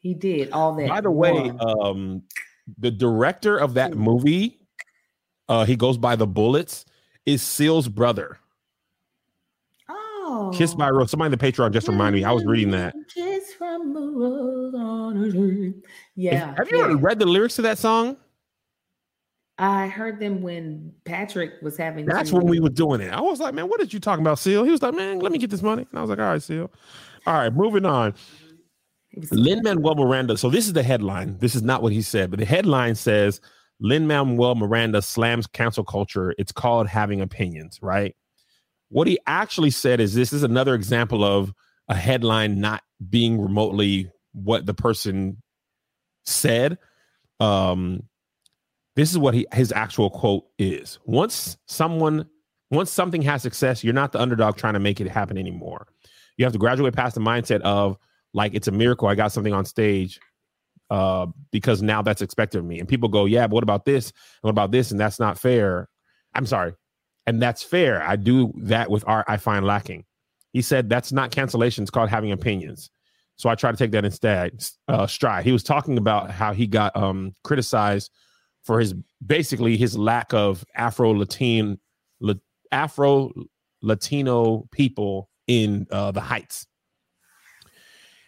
[0.00, 2.22] he did all that By the way, um,
[2.78, 4.61] the director of that movie,
[5.48, 6.84] uh, he goes by the Bullitts,
[7.26, 8.38] is Seal's brother.
[9.88, 11.10] oh Kiss by a Rose.
[11.10, 12.24] Somebody in the Patreon just reminded me.
[12.24, 12.94] I was reading that.
[13.12, 15.72] Kiss from a rose on a
[16.14, 16.84] yeah Have you yeah.
[16.84, 18.16] ever read the lyrics to that song?
[19.58, 23.12] i heard them when patrick was having That's to- when we were doing it.
[23.12, 24.64] I was like, man, what did you talking about, Seal?
[24.64, 25.86] He was like, man, let me get this money.
[25.90, 26.72] And I was like, all right, Seal.
[27.26, 28.14] All right, moving on.
[29.30, 30.38] Lin Manuel Miranda.
[30.38, 31.36] So this is the headline.
[31.38, 33.40] This is not what he said, but the headline says
[33.82, 36.34] Lin Manuel Miranda slams cancel culture.
[36.38, 38.14] It's called having opinions, right?
[38.90, 41.52] What he actually said is this is another example of
[41.88, 45.42] a headline not being remotely what the person
[46.24, 46.78] said.
[47.40, 48.04] Um,
[48.94, 51.00] this is what he his actual quote is.
[51.04, 52.28] Once someone
[52.70, 55.88] once something has success, you're not the underdog trying to make it happen anymore.
[56.36, 57.98] You have to graduate past the mindset of
[58.32, 60.20] like it's a miracle I got something on stage
[60.92, 62.78] uh because now that's expected of me.
[62.78, 64.12] And people go, "Yeah, but what about this?
[64.42, 65.88] What about this?" And that's not fair.
[66.34, 66.74] I'm sorry.
[67.26, 68.02] And that's fair.
[68.02, 70.04] I do that with art I find lacking.
[70.52, 72.90] He said that's not cancellation, it's called having opinions.
[73.36, 75.44] So I try to take that instead uh stride.
[75.44, 78.10] He was talking about how he got um criticized
[78.64, 81.80] for his basically his lack of Afro Latin
[82.72, 83.30] Afro
[83.82, 86.66] Latino people in uh, the Heights.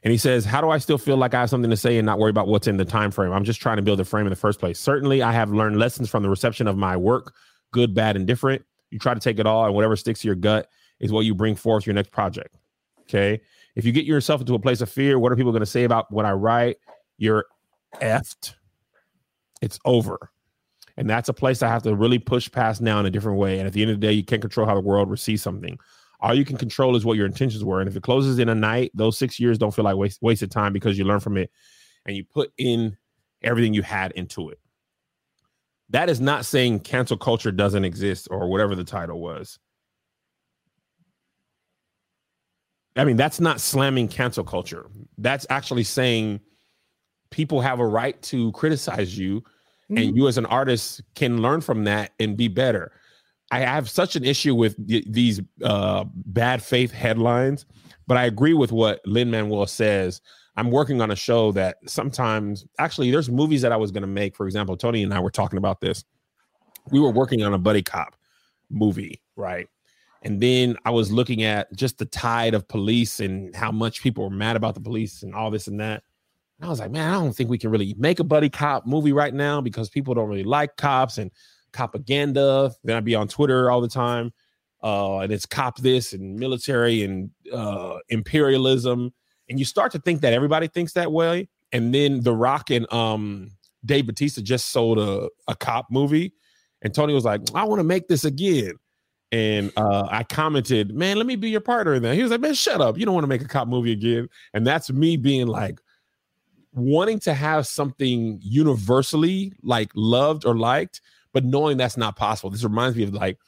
[0.05, 2.05] And he says, "How do I still feel like I have something to say and
[2.05, 3.33] not worry about what's in the time frame?
[3.33, 4.79] I'm just trying to build a frame in the first place.
[4.79, 7.35] Certainly, I have learned lessons from the reception of my work,
[7.73, 8.63] good, bad, and different.
[8.91, 10.69] You try to take it all, and whatever sticks to your gut
[11.01, 12.57] is what you bring forth your next project.
[13.03, 13.41] Okay.
[13.75, 15.85] If you get yourself into a place of fear, what are people going to say
[15.85, 16.77] about what I write?
[17.19, 17.47] You're
[18.01, 18.55] effed.
[19.63, 20.31] It's over.
[20.97, 23.59] And that's a place I have to really push past now in a different way.
[23.59, 25.79] And at the end of the day, you can't control how the world receives something.
[26.25, 27.81] All you can control is what your intentions were.
[27.81, 30.51] And if it closes in a night, those six years don't feel like waste, wasted
[30.51, 31.51] time because you learn from it
[32.07, 32.97] and you put in
[33.43, 34.59] everything you had into it.
[35.91, 39.59] That is not saying cancel culture doesn't exist or whatever the title was.
[42.97, 44.87] I mean, that's not slamming cancel culture.
[45.19, 46.41] That's actually saying
[47.31, 49.99] people have a right to criticize you, mm-hmm.
[49.99, 52.93] and you as an artist can learn from that and be better.
[53.55, 57.67] I have such an issue with th- these uh, bad faith headlines,
[58.09, 60.21] but I agree with what Lin Manuel says.
[60.57, 64.09] I'm working on a show that sometimes, actually, there's movies that I was going to
[64.09, 64.35] make.
[64.35, 66.05] For example, Tony and I were talking about this.
[66.91, 68.17] We were working on a buddy cop
[68.71, 69.69] movie, right?
[70.23, 74.25] And then I was looking at just the tide of police and how much people
[74.25, 76.03] were mad about the police and all this and that.
[76.59, 78.85] And I was like, man, I don't think we can really make a buddy cop
[78.85, 81.31] movie right now because people don't really like cops and
[81.75, 82.73] propaganda.
[82.85, 84.33] Then I'd be on Twitter all the time.
[84.83, 89.13] Uh, and it's cop this and military and uh, imperialism.
[89.49, 91.49] And you start to think that everybody thinks that way.
[91.73, 93.51] And then The Rock and um,
[93.85, 96.33] Dave Batista just sold a, a cop movie.
[96.83, 98.75] And Tony was like, I want to make this again.
[99.33, 102.15] And uh, I commented, man, let me be your partner in that.
[102.15, 102.97] He was like, man, shut up.
[102.97, 104.29] You don't want to make a cop movie again.
[104.53, 105.81] And that's me being like,
[106.75, 111.01] wanting to have something universally like loved or liked,
[111.35, 112.49] but knowing that's not possible.
[112.49, 113.39] This reminds me of like,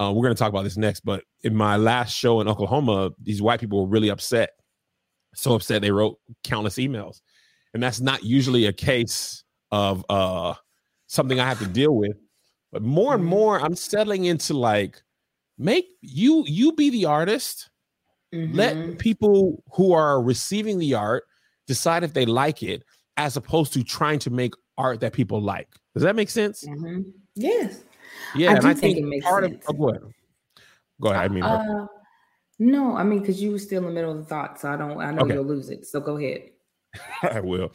[0.00, 3.10] uh, we're going to talk about this next, but in my last show in Oklahoma,
[3.22, 4.50] these white people were really upset.
[5.34, 7.20] So upset they wrote countless emails.
[7.74, 10.54] And that's not usually a case of uh,
[11.06, 12.16] something I have to deal with.
[12.70, 13.30] But more and mm-hmm.
[13.30, 15.02] more, I'm settling into like,
[15.58, 17.70] make you you be the artist
[18.34, 18.54] mm-hmm.
[18.54, 21.24] let people who are receiving the art
[21.66, 22.82] decide if they like it
[23.16, 27.02] as opposed to trying to make art that people like does that make sense mm-hmm.
[27.34, 27.82] Yes
[28.34, 29.64] yeah I and i think, think part sense.
[29.66, 30.02] of oh, go ahead
[31.00, 31.86] go ahead i mean uh,
[32.58, 34.76] no i mean because you were still in the middle of the thought so i
[34.76, 35.34] don't i know okay.
[35.34, 36.50] you'll lose it so go ahead
[37.22, 37.72] i will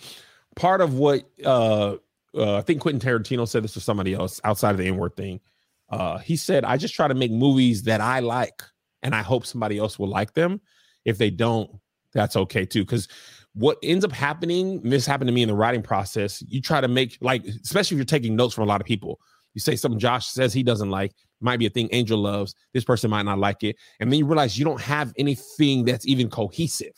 [0.56, 1.96] part of what uh,
[2.36, 5.40] uh i think quentin tarantino said this to somebody else outside of the n-word thing
[5.90, 8.62] uh, he said, I just try to make movies that I like
[9.04, 10.62] and I hope somebody else will like them.
[11.06, 11.72] If they don't,
[12.14, 12.84] that's okay too.
[12.84, 13.08] Because
[13.54, 16.88] what ends up happening, this happened to me in the writing process, you try to
[16.88, 19.20] make, like, especially if you're taking notes from a lot of people,
[19.58, 22.84] you say something Josh says he doesn't like, might be a thing Angel loves, this
[22.84, 23.76] person might not like it.
[24.00, 26.94] And then you realize you don't have anything that's even cohesive.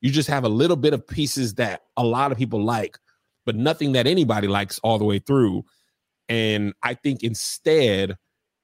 [0.00, 2.96] You just have a little bit of pieces that a lot of people like,
[3.44, 5.62] but nothing that anybody likes all the way through.
[6.30, 8.16] And I think instead,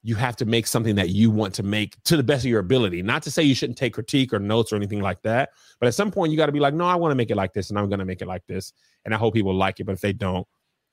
[0.02, 2.60] you have to make something that you want to make to the best of your
[2.60, 3.02] ability.
[3.02, 5.94] Not to say you shouldn't take critique or notes or anything like that, but at
[5.94, 7.68] some point you got to be like, no, I want to make it like this,
[7.68, 8.72] and I'm going to make it like this,
[9.04, 9.84] and I hope people like it.
[9.84, 10.46] But if they don't,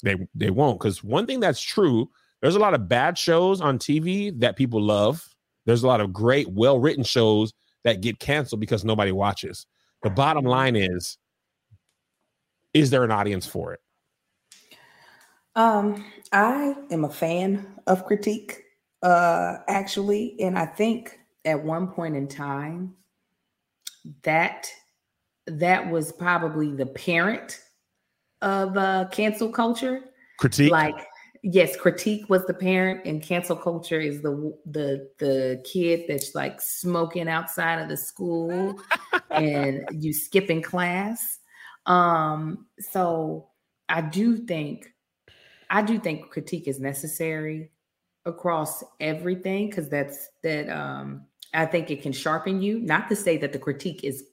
[0.04, 0.80] they they won't.
[0.80, 2.10] Because one thing that's true,
[2.44, 5.26] there's a lot of bad shows on TV that people love.
[5.66, 7.54] There's a lot of great, well written shows
[7.86, 9.66] that get canceled because nobody watches.
[10.04, 11.18] The bottom line is,
[12.74, 13.80] is there an audience for it?
[15.56, 18.62] Um, I am a fan of critique,
[19.04, 22.94] uh, actually, and I think at one point in time
[24.24, 24.68] that
[25.48, 27.62] that was probably the parent
[28.42, 30.02] of uh cancel culture.
[30.38, 30.96] Critique, like
[31.44, 36.60] yes, critique was the parent, and cancel culture is the the the kid that's like
[36.62, 38.80] smoking outside of the school
[39.30, 41.40] and you skipping class.
[41.86, 43.50] Um, so
[43.90, 44.88] I do think
[45.70, 47.72] I do think critique is necessary
[48.26, 52.80] across everything because that's that um I think it can sharpen you.
[52.80, 54.24] Not to say that the critique is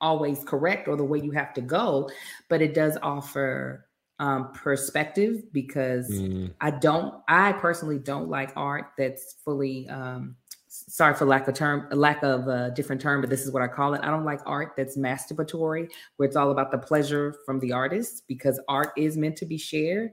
[0.00, 2.10] always correct or the way you have to go,
[2.48, 3.87] but it does offer
[4.18, 6.52] um, perspective because mm.
[6.60, 10.36] I don't, I personally don't like art that's fully, um,
[10.68, 13.68] sorry for lack of term, lack of a different term, but this is what I
[13.68, 14.00] call it.
[14.02, 18.24] I don't like art that's masturbatory, where it's all about the pleasure from the artist
[18.26, 20.12] because art is meant to be shared.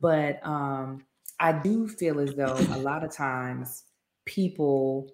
[0.00, 1.04] But um,
[1.38, 3.84] I do feel as though a lot of times
[4.26, 5.10] people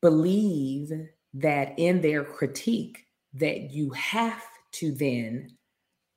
[0.00, 0.90] believe
[1.34, 4.42] that in their critique that you have
[4.72, 5.50] to then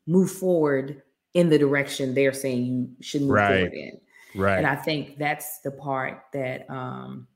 [0.06, 1.02] move forward
[1.38, 3.50] in the direction they're saying you should move right.
[3.50, 4.00] forward in.
[4.36, 4.58] Right.
[4.58, 7.28] And I think that's the part that um,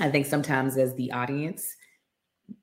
[0.00, 1.76] I think sometimes as the audience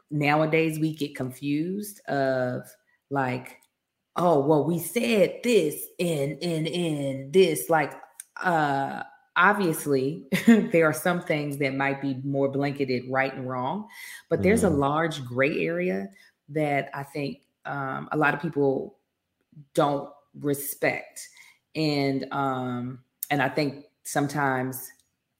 [0.09, 2.63] nowadays we get confused of
[3.09, 3.57] like
[4.15, 7.93] oh well we said this and and and this like
[8.41, 9.03] uh
[9.36, 13.88] obviously there are some things that might be more blanketed right and wrong
[14.30, 14.68] but there's mm.
[14.68, 16.07] a large gray area
[16.47, 18.97] that i think um, a lot of people
[19.74, 20.09] don't
[20.42, 21.28] respect
[21.76, 24.90] and um and i think sometimes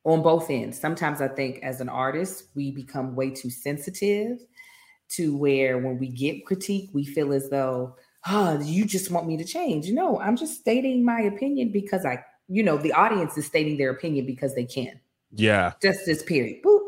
[0.04, 4.40] on both ends sometimes i think as an artist we become way too sensitive
[5.10, 7.96] to where when we get critique we feel as though
[8.30, 9.90] oh, you just want me to change.
[9.90, 13.92] No, I'm just stating my opinion because I, you know, the audience is stating their
[13.92, 15.00] opinion because they can.
[15.32, 15.74] Yeah.
[15.82, 16.64] Just this period.
[16.64, 16.80] Boop.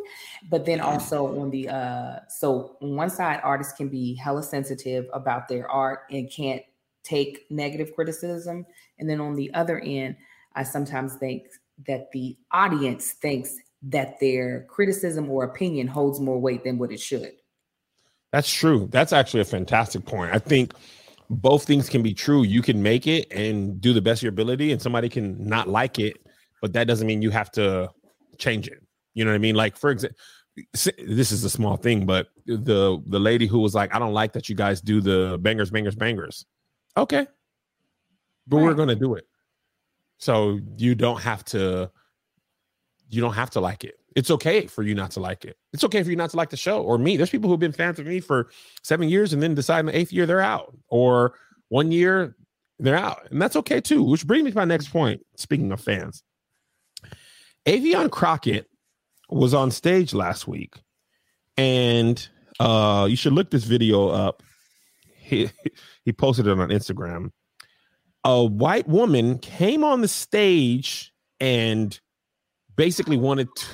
[0.50, 5.06] but then also on the uh so on one side artists can be hella sensitive
[5.14, 6.64] about their art and can't
[7.04, 8.66] take negative criticism
[9.00, 10.16] and then on the other end
[10.56, 11.48] i sometimes think
[11.88, 17.00] that the audience thinks that their criticism or opinion holds more weight than what it
[17.00, 17.32] should.
[18.34, 18.90] That's true.
[18.92, 20.36] That's actually a fantastic point.
[20.36, 20.74] I think
[21.30, 22.44] both things can be true.
[22.44, 25.70] You can make it and do the best of your ability and somebody can not
[25.70, 26.18] like it
[26.62, 27.90] but that doesn't mean you have to
[28.38, 28.84] change it.
[29.14, 29.56] You know what i mean?
[29.56, 30.18] Like for example
[30.74, 34.34] this is a small thing, but the the lady who was like, I don't like
[34.34, 36.46] that you guys do the bangers, bangers, bangers.
[36.98, 37.28] Okay.
[38.48, 38.64] But right.
[38.64, 39.28] we're gonna do it.
[40.18, 41.92] So you don't have to
[43.10, 43.96] you don't have to like it.
[44.16, 45.58] It's okay for you not to like it.
[45.72, 47.16] It's okay for you not to like the show or me.
[47.16, 48.50] There's people who've been fans of me for
[48.82, 51.34] seven years and then decide in the eighth year they're out, or
[51.70, 52.36] one year
[52.80, 54.04] they're out, and that's okay too.
[54.04, 55.26] Which brings me to my next point.
[55.36, 56.24] Speaking of fans,
[57.66, 58.68] Affion Crockett
[59.30, 60.76] was on stage last week,
[61.56, 62.28] and
[62.60, 64.44] uh, you should look this video up.
[65.30, 65.50] He
[66.06, 67.32] he posted it on Instagram.
[68.24, 71.98] A white woman came on the stage and
[72.76, 73.66] basically wanted to.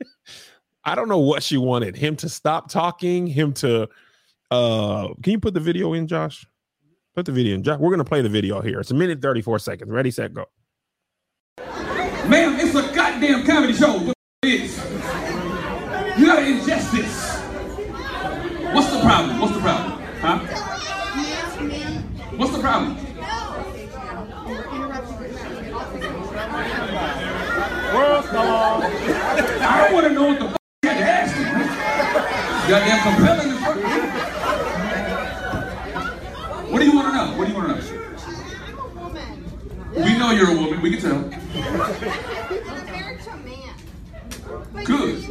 [0.84, 3.88] I don't know what she wanted him to stop talking, him to.
[4.50, 6.46] Uh, can you put the video in, Josh?
[7.14, 7.62] Put the video in.
[7.62, 8.80] Josh, we're gonna play the video here.
[8.80, 9.90] It's a minute thirty four seconds.
[9.90, 10.46] Ready, set, go.
[11.58, 14.12] Ma'am, it's a goddamn comedy show
[14.42, 14.76] is.
[16.18, 17.36] You gotta ingest this.
[18.74, 19.40] What's the problem?
[19.40, 20.02] What's the problem?
[20.20, 20.38] Huh?
[22.36, 22.96] What's the problem?
[28.32, 31.44] I don't want to know what the f- you had to ask me.
[32.68, 33.76] Goddamn compelling as fuck.
[36.72, 37.26] What do you want to know?
[37.38, 37.80] What do you want to know?
[40.04, 40.80] We know you're a woman.
[40.82, 41.20] We can tell.
[44.84, 45.24] Good.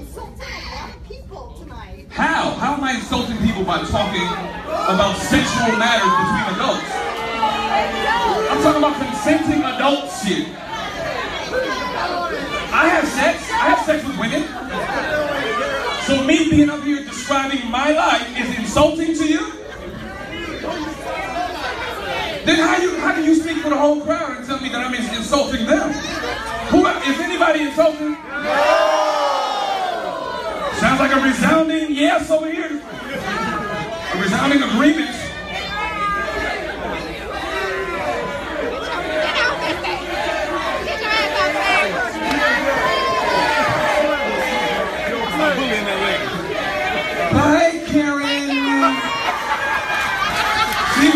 [2.09, 2.51] How?
[2.51, 4.25] How am I insulting people by talking
[4.71, 6.91] about sexual matters between adults?
[8.51, 10.47] I'm talking about consenting adult shit.
[12.71, 13.49] I have sex.
[13.51, 14.43] I have sex with women.
[16.05, 19.51] So me being up here describing my life is insulting to you?
[22.45, 24.85] Then how you how can you speak for the whole crowd and tell me that
[24.85, 25.91] I'm insulting them?
[26.69, 28.11] Who is anybody insulting?
[28.11, 28.85] No.
[30.79, 32.81] Sounds like a resounding yes over here.
[32.81, 35.15] A resounding agreement.
[47.31, 48.45] Bye, Karen.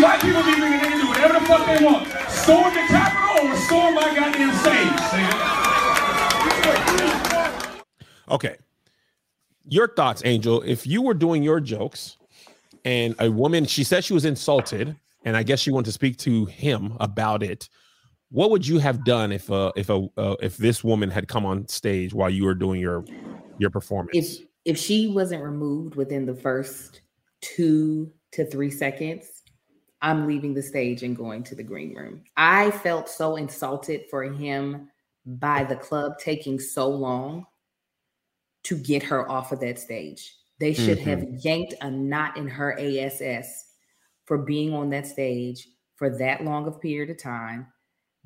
[0.00, 2.08] See, white people be thinking they can do whatever the fuck they want.
[2.30, 5.00] Storm the Capitol or storm my goddamn stage.
[8.30, 8.56] Okay
[9.70, 10.60] your thoughts, Angel.
[10.62, 12.18] If you were doing your jokes
[12.84, 16.18] and a woman, she said she was insulted, and I guess she wanted to speak
[16.18, 17.68] to him about it.
[18.30, 21.46] What would you have done if uh if a uh, if this woman had come
[21.46, 23.04] on stage while you were doing your
[23.58, 24.10] your performance?
[24.12, 27.00] If if she wasn't removed within the first
[27.40, 29.39] two to three seconds,
[30.02, 32.24] I'm leaving the stage and going to the green room.
[32.36, 34.88] I felt so insulted for him
[35.26, 37.46] by the club taking so long
[38.64, 40.34] to get her off of that stage.
[40.58, 41.10] They should mm-hmm.
[41.10, 43.64] have yanked a knot in her ASS
[44.26, 47.66] for being on that stage for that long of period of time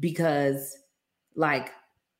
[0.00, 0.76] because
[1.34, 1.70] like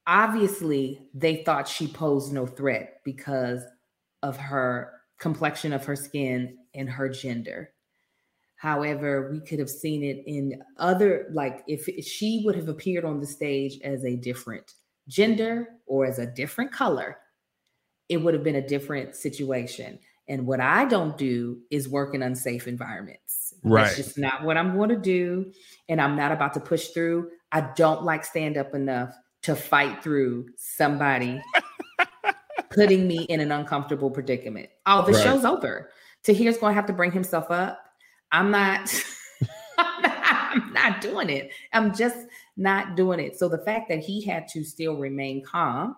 [0.07, 3.63] obviously they thought she posed no threat because
[4.23, 7.74] of her complexion of her skin and her gender.
[8.57, 13.21] However, we could have seen it in other, like if she would have appeared on
[13.21, 14.75] the stage as a different
[15.09, 17.19] gender or as a different color,
[18.09, 19.99] it would have been a different situation.
[20.29, 23.53] And what I don't do is work in unsafe environments.
[23.63, 23.85] Right.
[23.85, 25.53] That's just not what I'm going to do.
[25.89, 27.31] And I'm not about to push through.
[27.53, 31.43] I don't like stand up enough to fight through somebody
[32.71, 34.71] putting me in an uncomfortable predicament.
[34.87, 35.23] Oh, the right.
[35.23, 35.91] show's over.
[36.23, 37.84] Tahir's going to have to bring himself up.
[38.33, 38.93] I'm not,
[39.79, 41.51] I'm not, I'm not doing it.
[41.73, 43.39] I'm just not doing it.
[43.39, 45.97] So the fact that he had to still remain calm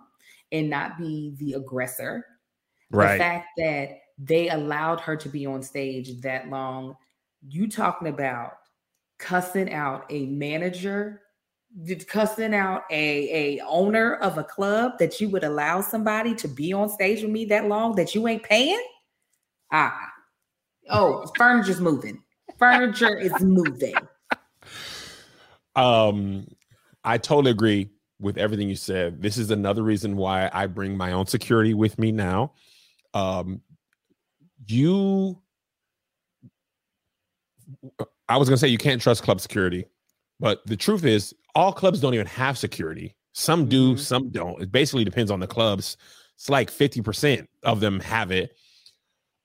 [0.53, 2.25] and not be the aggressor.
[2.91, 3.13] Right.
[3.13, 6.97] The fact that they allowed her to be on stage that long,
[7.49, 8.53] you talking about
[9.19, 11.23] cussing out a manager,
[12.09, 16.73] cussing out a, a owner of a club that you would allow somebody to be
[16.73, 18.83] on stage with me that long that you ain't paying?
[19.73, 20.06] Ah.
[20.89, 22.23] Oh, furniture's moving.
[22.59, 23.95] Furniture is moving.
[25.75, 26.47] Um,
[27.05, 29.21] I totally agree with everything you said.
[29.21, 32.53] This is another reason why I bring my own security with me now.
[33.15, 33.61] um,
[34.67, 35.41] you.
[38.29, 39.87] I was gonna say you can't trust club security,
[40.41, 43.15] but the truth is, all clubs don't even have security.
[43.33, 43.99] Some do, Mhm.
[43.99, 44.61] some don't.
[44.61, 45.97] It basically depends on the clubs.
[46.35, 48.57] It's like fifty percent of them have it.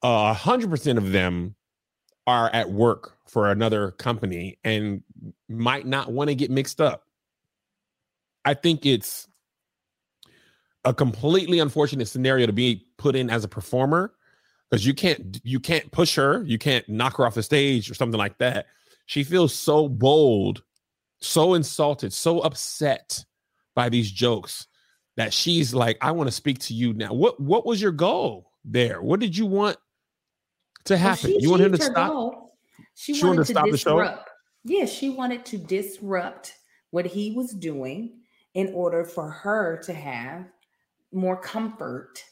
[0.04, 1.56] A hundred percent of them
[2.28, 5.04] are at work for another company and
[5.50, 7.06] might not want to get mixed up.
[8.44, 9.28] I think it's
[10.84, 14.14] a completely unfortunate scenario to be put in as a performer
[14.70, 17.94] because you can't you can't push her, you can't knock her off the stage or
[17.94, 18.68] something like that.
[19.06, 20.64] She feels so bold,
[21.20, 23.24] so insulted, so upset
[23.76, 24.68] by these jokes
[25.18, 27.14] that she's like, I want to speak to you now.
[27.14, 29.02] What what was your goal there?
[29.02, 29.78] What did you want
[30.86, 31.30] to Well, happen?
[31.32, 32.08] she you want him to stop?
[32.12, 32.58] goal.
[32.96, 33.96] She, She wanted wanted to to stop the show?
[33.96, 34.30] disrupt.
[34.64, 36.54] Yeah, she wanted to disrupt
[36.92, 38.20] what he was doing
[38.54, 40.46] in order for her to have
[41.12, 42.24] more comfort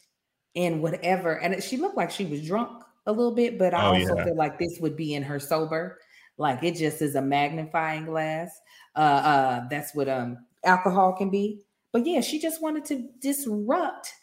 [0.54, 1.40] in whatever.
[1.40, 4.24] And she looked like she was drunk a little bit, but I Oh, also yeah.
[4.26, 6.00] feel like this would be in her sober.
[6.38, 8.60] Like it just is a magnifying glass.
[8.96, 11.62] Uh, uh, that's what um alcohol can be.
[11.92, 14.14] But yeah, she just wanted to disrupt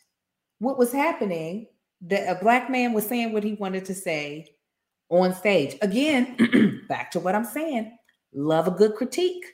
[0.59, 1.67] what was happening.
[2.09, 4.47] That a black man was saying what he wanted to say
[5.09, 5.77] on stage.
[5.83, 7.97] Again, back to what I'm saying.
[8.35, 9.45] Love a good critique.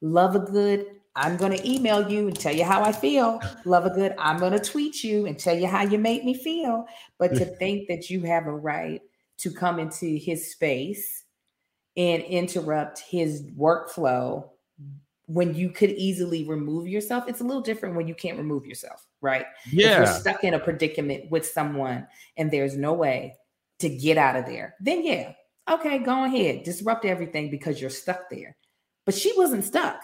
[0.00, 3.40] Love a good, I'm going to email you and tell you how I feel.
[3.64, 6.34] Love a good, I'm going to tweet you and tell you how you make me
[6.34, 6.86] feel.
[7.18, 9.02] But to think that you have a right
[9.38, 11.24] to come into his space
[11.96, 14.48] and interrupt his workflow
[15.28, 19.06] when you could easily remove yourself, it's a little different when you can't remove yourself,
[19.20, 19.44] right?
[19.92, 22.06] if you're stuck in a predicament with someone
[22.38, 23.34] and there's no way
[23.78, 25.32] to get out of there, then yeah,
[25.70, 28.56] okay, go ahead, disrupt everything because you're stuck there.
[29.04, 30.02] But she wasn't stuck.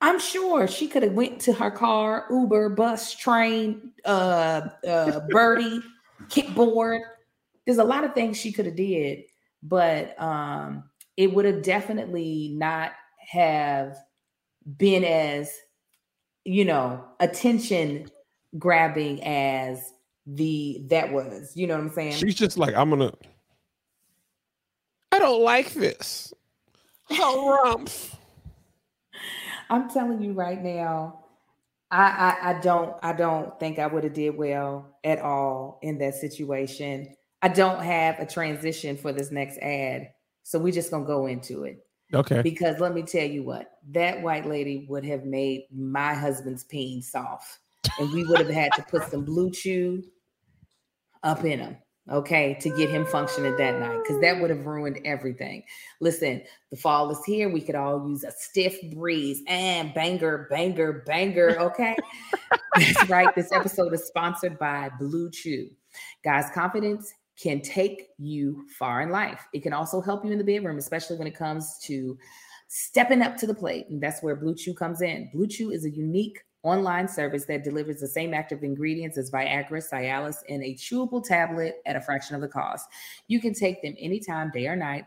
[0.00, 5.80] I'm sure she could have went to her car, Uber, bus, train, uh, uh, birdie,
[6.28, 7.00] kickboard.
[7.64, 9.24] There's a lot of things she could have did,
[9.60, 10.84] but um,
[11.16, 12.92] it would have definitely not
[13.28, 13.96] have
[14.66, 15.52] been as,
[16.44, 18.10] you know, attention
[18.58, 19.92] grabbing as
[20.26, 21.52] the that was.
[21.54, 22.12] You know what I'm saying?
[22.12, 23.12] She's just like, I'm gonna.
[25.12, 26.34] I don't like this.
[27.10, 28.14] Harumph.
[29.70, 31.24] I'm telling you right now,
[31.90, 35.98] I, I I don't I don't think I would have did well at all in
[35.98, 37.14] that situation.
[37.42, 40.10] I don't have a transition for this next ad,
[40.42, 42.42] so we're just gonna go into it Okay.
[42.42, 47.02] because let me tell you what that white lady would have made my husband's peen
[47.02, 47.58] soft,
[47.98, 50.02] and we would have had to put some blue chew
[51.22, 51.76] up in him.
[52.08, 55.64] Okay, to get him functioning that night, because that would have ruined everything.
[56.00, 56.40] Listen,
[56.70, 57.48] the fall is here.
[57.48, 61.58] We could all use a stiff breeze and banger, banger, banger.
[61.58, 61.96] Okay.
[62.76, 63.34] That's right.
[63.34, 65.68] This episode is sponsored by Blue Chew.
[66.22, 69.46] Guys, confidence can take you far in life.
[69.52, 72.18] It can also help you in the bedroom, especially when it comes to
[72.68, 73.86] stepping up to the plate.
[73.90, 75.30] And that's where Blue Chew comes in.
[75.32, 79.82] Blue Chew is a unique online service that delivers the same active ingredients as Viagra,
[79.88, 82.88] Cialis, in a chewable tablet at a fraction of the cost.
[83.28, 85.04] You can take them anytime, day or night,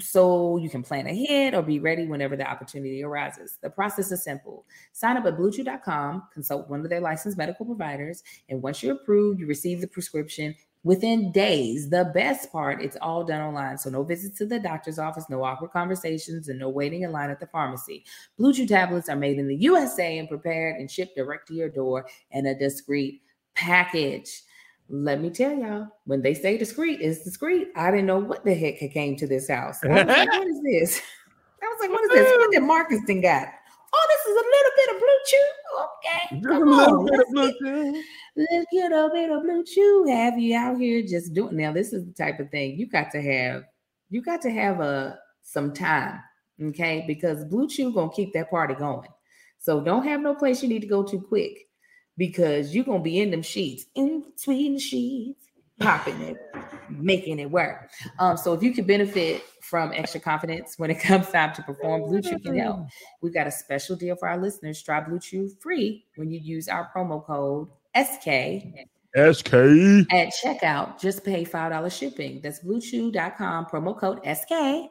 [0.00, 3.58] so you can plan ahead or be ready whenever the opportunity arises.
[3.62, 4.64] The process is simple.
[4.92, 9.38] Sign up at bluechew.com, consult one of their licensed medical providers, and once you're approved,
[9.38, 10.54] you receive the prescription
[10.86, 11.90] within days.
[11.90, 13.76] The best part, it's all done online.
[13.76, 17.28] So no visits to the doctor's office, no awkward conversations, and no waiting in line
[17.28, 18.04] at the pharmacy.
[18.38, 21.68] Blue Chew tablets are made in the USA and prepared and shipped direct to your
[21.68, 23.20] door in a discreet
[23.56, 24.42] package.
[24.88, 27.66] Let me tell y'all, when they say discreet, it's discreet.
[27.74, 29.82] I didn't know what the heck came to this house.
[29.82, 31.02] I was like, what is this?
[31.62, 32.36] I was like, what is this?
[32.36, 33.48] What did Marcus thing got?
[33.92, 35.46] Oh, this is a little bit of blue chew.
[35.76, 36.40] Okay.
[36.40, 38.02] Just a little on, bit of blue chew.
[38.36, 40.06] Let's get a bit of blue chew.
[40.08, 41.72] Have you out here just doing now?
[41.72, 43.64] This is the type of thing you got to have.
[44.08, 46.20] You got to have a some time,
[46.62, 47.04] okay?
[47.06, 49.08] Because blue chew gonna keep that party going.
[49.58, 51.68] So don't have no place you need to go too quick
[52.16, 55.46] because you're gonna be in them sheets, in between the sheets,
[55.80, 56.36] popping it,
[56.90, 57.90] making it work.
[58.18, 62.02] Um, so if you could benefit from extra confidence when it comes time to perform,
[62.02, 62.86] Blue Chew can help.
[63.20, 64.82] We've got a special deal for our listeners.
[64.82, 68.84] Try Blue Chew free when you use our promo code SK
[69.16, 69.54] SK.
[70.10, 71.00] at checkout.
[71.00, 72.40] Just pay $5 shipping.
[72.42, 74.90] That's bluechew.com, promo code SK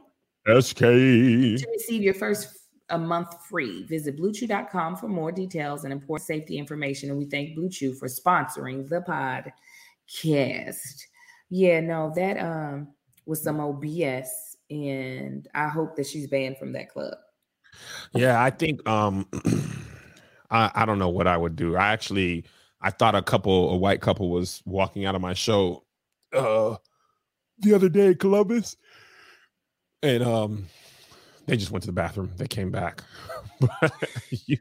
[0.60, 0.80] SK.
[0.80, 2.50] to receive your first
[2.90, 3.84] a month free.
[3.86, 7.10] Visit bluechew.com for more details and important safety information.
[7.10, 11.06] And we thank Blue Chew for sponsoring the podcast.
[11.50, 12.90] Yeah, no, that um
[13.26, 17.16] was some OBS, and I hope that she's banned from that club.
[18.14, 19.28] Yeah, I think um
[20.52, 21.76] I, I don't know what I would do.
[21.76, 22.46] I actually
[22.82, 25.84] I thought a couple, a white couple, was walking out of my show
[26.34, 26.76] uh,
[27.60, 28.78] the other day, Columbus,
[30.04, 30.66] and um,
[31.48, 32.32] they just went to the bathroom.
[32.38, 33.04] They came back.
[33.60, 33.94] but
[34.30, 34.58] you,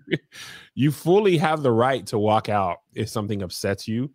[0.75, 4.11] you fully have the right to walk out if something upsets you.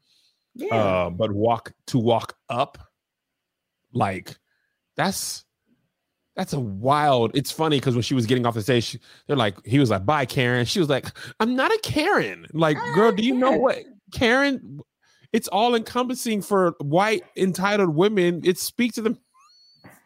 [0.60, 0.76] Yeah.
[0.76, 2.78] Uh, but walk to walk up,
[3.94, 4.38] like
[4.96, 5.46] that's
[6.36, 7.32] that's a wild.
[7.36, 9.90] It's funny because when she was getting off the stage, she- they're like, he was
[9.90, 11.08] like, "Bye, Karen." She was like,
[11.40, 13.80] "I'm not a Karen." Like, girl, do you know what
[14.14, 14.80] Karen?
[15.34, 18.42] It's all encompassing for white entitled women.
[18.44, 19.18] It speaks to them.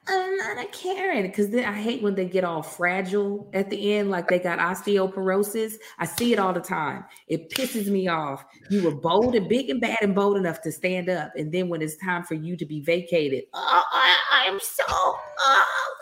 [0.06, 3.93] I'm not a Karen because then I hate when they get all fragile at the
[3.93, 5.76] end, like they got osteoporosis.
[5.97, 7.06] I see it all the time.
[7.28, 8.43] It pisses me off.
[8.70, 11.70] You were bold and big and bad and bold enough to stand up, and then
[11.70, 14.84] when it's time for you to be vacated, oh, I, am so.
[14.88, 15.93] Oh, oh.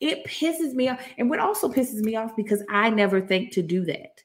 [0.00, 3.62] It pisses me off, and what also pisses me off because I never think to
[3.62, 4.22] do that.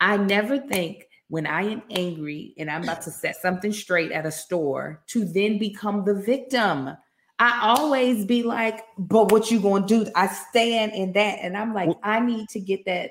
[0.00, 4.26] I never think when I am angry and I'm about to set something straight at
[4.26, 6.90] a store to then become the victim.
[7.38, 10.06] I always be like, but what you gonna do?
[10.14, 13.10] I stand in that, and I'm like, Well- I need to get that.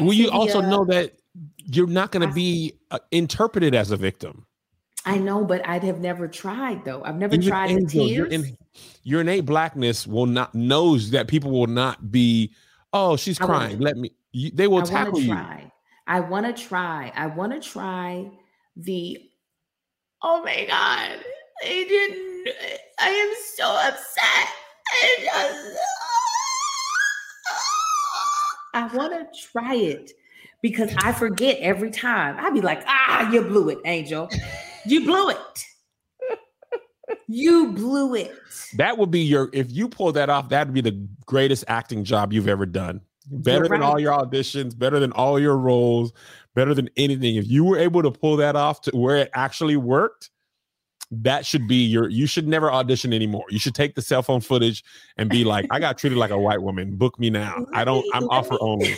[0.00, 1.12] Well, you also know that
[1.66, 4.46] you're not going I- be uh, interpreted as a victim.
[5.06, 7.02] I know, but I'd have never tried though.
[7.04, 8.44] I've never Even tried the Angel, your, tears.
[8.46, 8.56] in,
[9.02, 12.52] your innate blackness will not knows that people will not be.
[12.92, 13.80] Oh, she's I wanna- crying.
[13.80, 14.12] Let me.
[14.32, 15.32] You, they will I tackle you.
[15.32, 15.70] try.
[16.06, 17.12] I want to try.
[17.14, 18.30] I want to try
[18.76, 19.18] the.
[20.22, 21.18] Oh my god!
[21.62, 22.54] I didn't.
[23.00, 24.48] I am so upset.
[24.88, 25.78] I just.
[28.74, 30.10] I want to try it
[30.60, 32.36] because I forget every time.
[32.38, 34.28] I'd be like, ah, you blew it, Angel.
[34.84, 35.64] You blew it.
[37.26, 38.34] You blew it.
[38.76, 39.48] That would be your.
[39.52, 43.00] If you pull that off, that would be the greatest acting job you've ever done.
[43.30, 44.78] Better You're than all your auditions.
[44.78, 46.12] Better than all your roles.
[46.54, 47.36] Better than anything.
[47.36, 50.30] If you were able to pull that off to where it actually worked,
[51.10, 52.08] that should be your.
[52.08, 53.44] You should never audition anymore.
[53.48, 54.84] You should take the cell phone footage
[55.16, 56.96] and be like, "I got treated like a white woman.
[56.96, 57.66] Book me now.
[57.72, 58.04] I don't.
[58.14, 58.94] I'm offer only."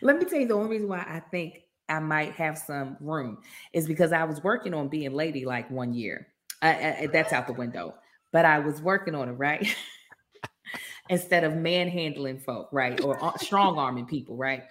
[0.00, 3.38] Let me tell you the only reason why I think I might have some room
[3.72, 6.28] is because I was working on being lady like one year.
[6.62, 7.94] I, I, that's out the window,
[8.32, 9.66] but I was working on it right.
[11.10, 14.62] Instead of manhandling folk, right, or strong arming people, right,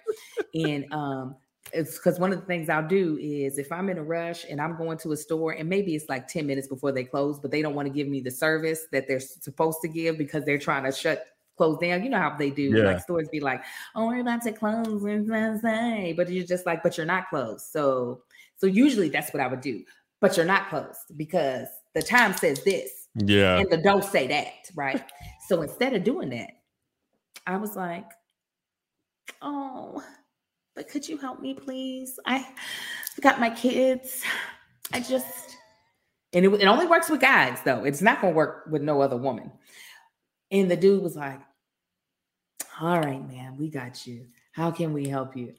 [0.54, 1.36] and um,
[1.72, 4.60] it's because one of the things I'll do is if I'm in a rush and
[4.60, 7.50] I'm going to a store and maybe it's like 10 minutes before they close, but
[7.50, 10.58] they don't want to give me the service that they're supposed to give because they're
[10.58, 11.26] trying to shut
[11.56, 12.02] close down.
[12.04, 12.62] You know how they do.
[12.62, 12.84] Yeah.
[12.84, 13.62] Like stores be like,
[13.94, 15.04] oh, we're about to close.
[15.04, 17.66] and blah, blah," But you're just like, but you're not closed.
[17.70, 18.22] So
[18.56, 19.82] so usually that's what I would do.
[20.20, 23.58] But you're not closed because the time says this Yeah.
[23.58, 25.02] and the don't say that, right?
[25.48, 26.50] So instead of doing that,
[27.46, 28.10] I was like,
[29.42, 30.02] oh,
[30.74, 32.18] but could you help me, please?
[32.26, 32.46] I
[33.20, 34.22] got my kids.
[34.92, 35.56] I just,
[36.32, 37.84] and it, it only works with guys, though.
[37.84, 39.52] It's not going to work with no other woman.
[40.50, 41.40] And the dude was like,
[42.80, 44.26] all right, man, we got you.
[44.52, 45.54] How can we help you?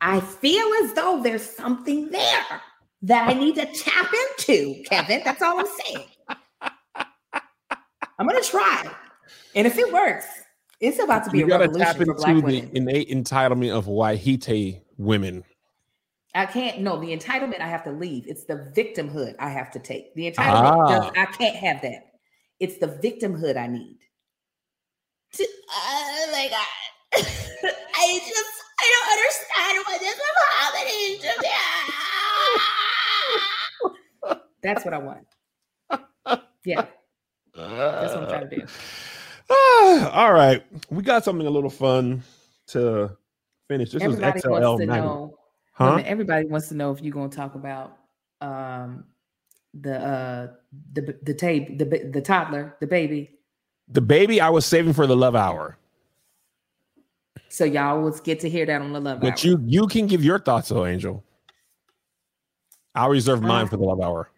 [0.00, 2.60] I feel as though there's something there
[3.02, 5.22] that I need to tap into, Kevin.
[5.24, 6.06] That's all I'm saying.
[8.18, 8.90] I'm gonna try,
[9.54, 10.26] and if it works,
[10.80, 12.70] it's about to be You a gotta revolution tap for black into the women.
[12.76, 15.44] innate entitlement of Wahite women.
[16.34, 16.80] I can't.
[16.80, 18.24] No, the entitlement I have to leave.
[18.28, 20.14] It's the victimhood I have to take.
[20.14, 21.12] The entitlement, does, Ah.
[21.16, 22.12] I can't have that.
[22.60, 23.98] It's the victimhood I need.
[25.32, 26.66] To- oh my god!
[27.12, 28.50] I just
[28.82, 30.18] I don't understand what is
[30.58, 31.30] happening to
[34.32, 34.40] me.
[34.62, 35.26] That's what I want.
[36.64, 36.86] Yeah,
[37.54, 38.66] that's what I'm trying to do.
[39.50, 40.62] Ah, all right.
[40.90, 42.22] We got something a little fun
[42.68, 43.16] to
[43.68, 43.90] finish.
[43.90, 45.38] This Everybody was XLL wants to know.
[45.72, 46.02] Huh?
[46.04, 47.96] Everybody wants to know if you're going to talk about
[48.40, 49.04] um
[49.80, 50.46] the uh
[50.92, 53.38] the the tape the the toddler the baby
[53.88, 55.76] The baby I was saving for the love hour.
[57.48, 59.50] so y'all will get to hear that on the love But hour.
[59.50, 61.22] you you can give your thoughts though, Angel.
[62.94, 64.30] I'll reserve mine Uh, for the love hour.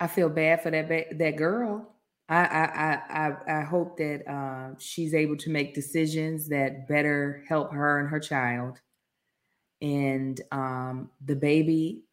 [0.00, 1.91] I feel bad for that ba- that girl.
[2.28, 7.72] I I I I, hope that uh, she's able to make decisions that better help
[7.72, 8.80] her and her child.
[9.82, 12.04] And um, the baby,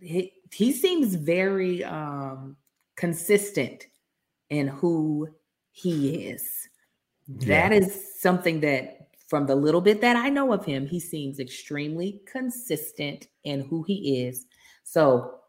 [0.00, 2.56] he, he seems very um,
[2.96, 3.88] consistent
[4.50, 5.28] in who
[5.72, 6.68] he is.
[7.28, 11.40] That is something that, from the little bit that I know of him, he seems
[11.40, 14.46] extremely consistent in who he is.
[14.84, 15.40] So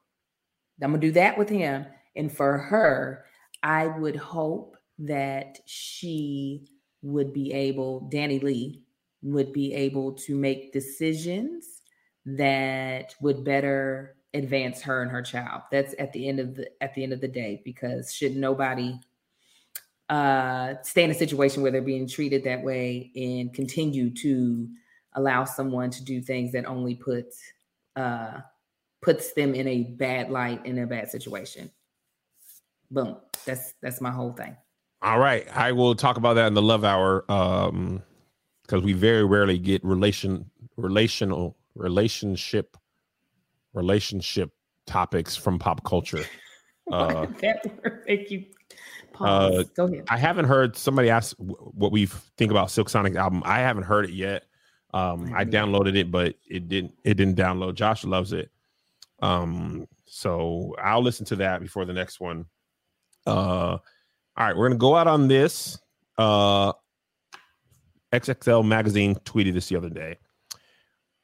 [0.81, 1.85] I'm gonna do that with him.
[2.15, 3.25] And for her,
[3.63, 6.67] I would hope that she
[7.01, 8.79] would be able, Danileigh
[9.21, 11.81] would be able to make decisions
[12.25, 15.63] that would better advance her and her child.
[15.71, 18.99] That's at the end of the at the end of the day because should nobody
[20.09, 24.67] uh stay in a situation where they're being treated that way and continue to
[25.13, 27.41] allow someone to do things that only puts
[27.95, 28.39] uh
[29.01, 31.71] puts them in a bad light in a bad situation.
[32.91, 33.17] Boom.
[33.45, 34.55] That's that's my whole thing.
[35.01, 35.47] All right.
[35.55, 37.29] I will talk about that in the love hour.
[37.31, 38.03] Um
[38.63, 42.77] because we very rarely get relation relational relationship
[43.73, 44.51] relationship
[44.85, 46.23] topics from pop culture.
[46.91, 48.43] Uh, that word make you
[49.19, 49.63] uh.
[49.75, 50.05] Go ahead.
[50.09, 53.43] I haven't heard somebody ask what we think about Silk Sonic's album.
[53.45, 54.45] I haven't heard it yet.
[54.93, 56.95] Um, I haven't downloaded it, but it didn't.
[57.03, 57.75] It didn't download.
[57.75, 58.49] Josh loves it.
[59.21, 62.45] Um, so I'll listen to that before the next one.
[63.29, 63.77] Uh,
[64.37, 65.79] all right, we're gonna go out on this.
[66.17, 66.73] Uh,
[68.11, 70.17] XXL magazine tweeted this the other day.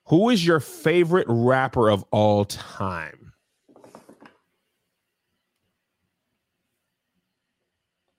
[0.08, 3.34] Who is your favorite rapper of all time?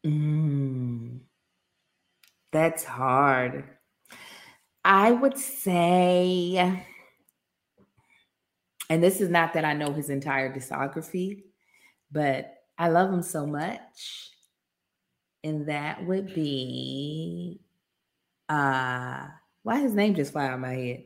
[0.04, 1.20] Mm,
[2.52, 3.64] that's hard.
[4.84, 6.84] I would say,
[8.88, 11.42] and this is not that I know his entire discography,
[12.12, 14.30] but I love him so much.
[15.42, 17.60] And that would be
[18.48, 19.26] uh
[19.62, 21.04] why his name just fly out my head.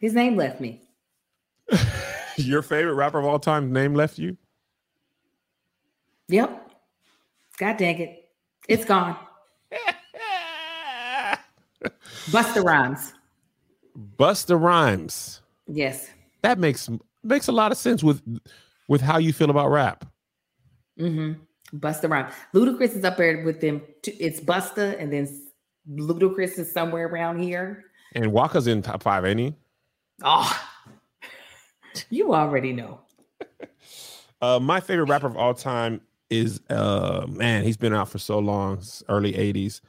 [0.00, 0.82] His name left me.
[2.36, 4.36] your favorite rapper of all time name left you?
[6.28, 6.70] Yep.
[7.58, 8.28] God dang it.
[8.68, 9.16] It's gone.
[12.30, 13.14] Busta Rhymes.
[14.16, 15.42] Busta Rhymes.
[15.66, 16.08] Yes.
[16.42, 16.88] That makes
[17.22, 18.22] makes a lot of sense with
[18.88, 20.06] with how you feel about rap.
[21.00, 21.78] Mm-hmm.
[21.78, 22.32] Busta Rhymes.
[22.54, 23.80] Ludacris is up there with them.
[24.02, 24.12] Too.
[24.18, 25.28] It's Busta, and then
[25.88, 27.84] Ludacris is somewhere around here.
[28.14, 29.54] And Waka's in top five, ain't he?
[30.22, 30.60] Oh,
[32.10, 33.00] you already know.
[34.42, 36.00] Uh, my favorite rapper of all time
[36.30, 39.82] is uh man, he's been out for so long, early 80s.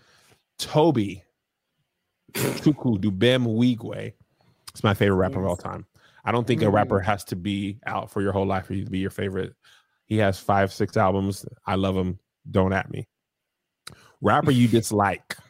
[0.60, 1.24] Toby
[2.34, 4.12] Chuku Dubem Nwigwe.
[4.72, 5.86] It's my favorite rapper of all time.
[6.26, 6.74] I don't think a Mm.
[6.74, 9.54] rapper has to be out for your whole life for you to be your favorite.
[10.12, 11.46] He has five, six albums.
[11.66, 12.20] I love him.
[12.52, 13.08] Don't at me.
[14.20, 15.38] Rapper you dislike.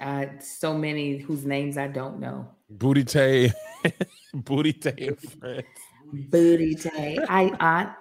[0.00, 2.48] Uh, so many whose names I don't know.
[2.68, 3.52] Booty Tay.
[4.34, 5.64] Booty Tay and friends.
[6.30, 7.16] Booty Tay.
[7.28, 7.94] I, I,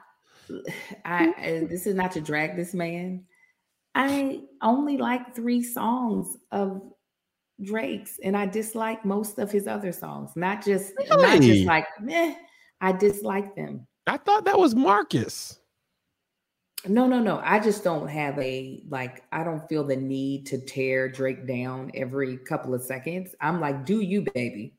[1.06, 1.28] I.
[1.30, 3.26] uh, This is not to drag this man.
[3.94, 6.82] I only like three songs of
[7.62, 10.32] Drake's, and I dislike most of his other songs.
[10.36, 12.34] Not just, not just like, meh.
[12.84, 13.88] I dislike them.
[14.06, 15.58] I thought that was Marcus.
[16.86, 17.42] No, no, no.
[17.44, 19.24] I just don't have a like.
[19.32, 23.34] I don't feel the need to tear Drake down every couple of seconds.
[23.40, 24.76] I'm like, do you, baby?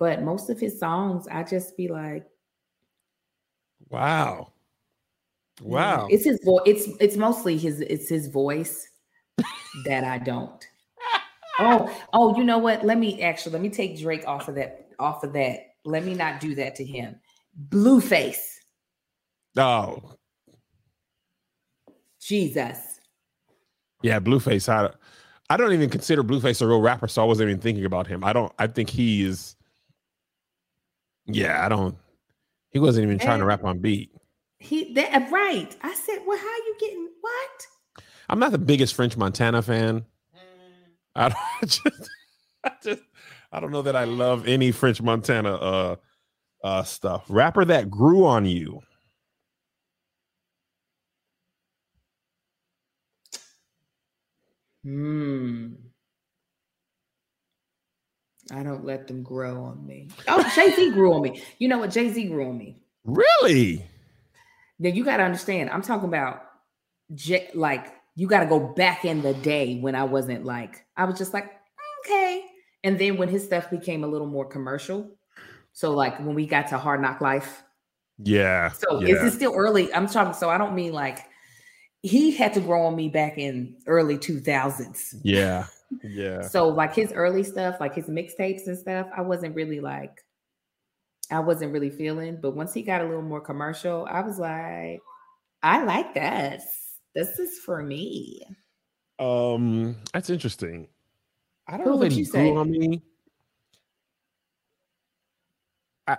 [0.00, 2.26] But most of his songs, I just be like,
[3.90, 4.52] Wow.
[5.60, 6.08] Wow.
[6.10, 6.62] It's his voice.
[6.66, 7.80] It's it's mostly his.
[7.80, 8.88] It's his voice
[9.84, 10.64] that I don't.
[11.60, 12.84] Oh, oh, you know what?
[12.84, 14.90] Let me actually let me take Drake off of that.
[15.00, 15.74] Off of that.
[15.84, 17.16] Let me not do that to him.
[17.58, 18.60] Blueface.
[19.56, 20.14] Oh,
[22.20, 23.00] Jesus.
[24.02, 24.68] yeah, Blueface.
[24.68, 24.90] I,
[25.50, 28.22] I don't even consider Blueface a real rapper, so I wasn't even thinking about him.
[28.22, 28.52] I don't.
[28.58, 29.56] I think he is.
[31.26, 31.96] Yeah, I don't.
[32.70, 34.10] He wasn't even trying to rap on beat.
[34.58, 35.74] He that right.
[35.82, 37.66] I said, well, how you getting what?
[38.28, 40.04] I'm not the biggest French Montana fan.
[41.14, 42.10] I, don't, I just,
[42.64, 43.02] I just,
[43.52, 45.96] I don't know that I love any French Montana uh,
[46.62, 47.24] uh stuff.
[47.28, 48.80] Rapper that grew on you.
[54.84, 55.74] Hmm.
[58.50, 60.08] I don't let them grow on me.
[60.26, 61.42] Oh, Jay Z grew on me.
[61.58, 61.90] You know what?
[61.90, 62.82] Jay Z grew on me.
[63.04, 63.84] Really?
[64.78, 65.70] Then you got to understand.
[65.70, 66.42] I'm talking about
[67.14, 71.04] J- like you got to go back in the day when I wasn't like I
[71.04, 71.50] was just like
[72.04, 72.44] okay.
[72.84, 75.17] And then when his stuff became a little more commercial,
[75.78, 77.62] so like when we got to Hard Knock Life.
[78.18, 78.70] Yeah.
[78.72, 79.14] So yeah.
[79.14, 79.94] is it still early?
[79.94, 80.34] I'm talking.
[80.34, 81.20] So I don't mean like
[82.02, 85.20] he had to grow on me back in early 2000s.
[85.22, 85.66] yeah.
[86.02, 86.42] Yeah.
[86.42, 90.22] So like his early stuff, like his mixtapes and stuff, I wasn't really like
[91.30, 92.40] I wasn't really feeling.
[92.42, 95.00] But once he got a little more commercial, I was like,
[95.62, 96.62] I like this.
[97.14, 98.42] This is for me.
[99.18, 100.88] Um, that's interesting.
[101.66, 102.50] I don't Who know would he you grew say?
[102.50, 103.02] on me.
[106.08, 106.16] I,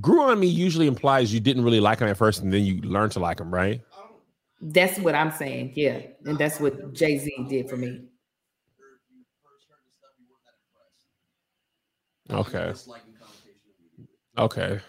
[0.00, 2.80] grew on me usually implies you didn't really like him at first, and then you
[2.82, 3.80] learn to like him, right?
[4.62, 5.72] That's what I'm saying.
[5.74, 6.00] Yeah.
[6.24, 8.06] And that's what Jay-Z did for me.
[12.30, 12.72] Okay.
[14.38, 14.80] Okay.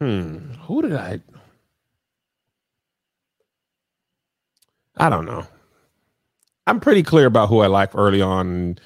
[0.00, 0.52] Hmm.
[0.66, 1.20] Who did I?
[4.96, 5.46] I don't know.
[6.66, 8.78] I'm pretty clear about who I like early on.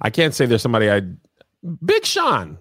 [0.00, 1.02] I can't say there's somebody I.
[1.84, 2.58] Big Sean.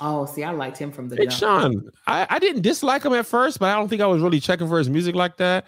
[0.00, 1.40] Oh, see, I liked him from the Big jump.
[1.40, 1.90] Sean.
[2.06, 4.68] I, I didn't dislike him at first, but I don't think I was really checking
[4.68, 5.66] for his music like that.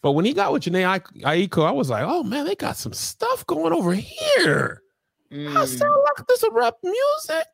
[0.00, 2.76] But when he got with Jhené Ai- Aiko, I was like, oh man, they got
[2.76, 4.82] some stuff going over here.
[5.32, 5.66] I Mm.
[5.66, 7.46] sound like this rap music.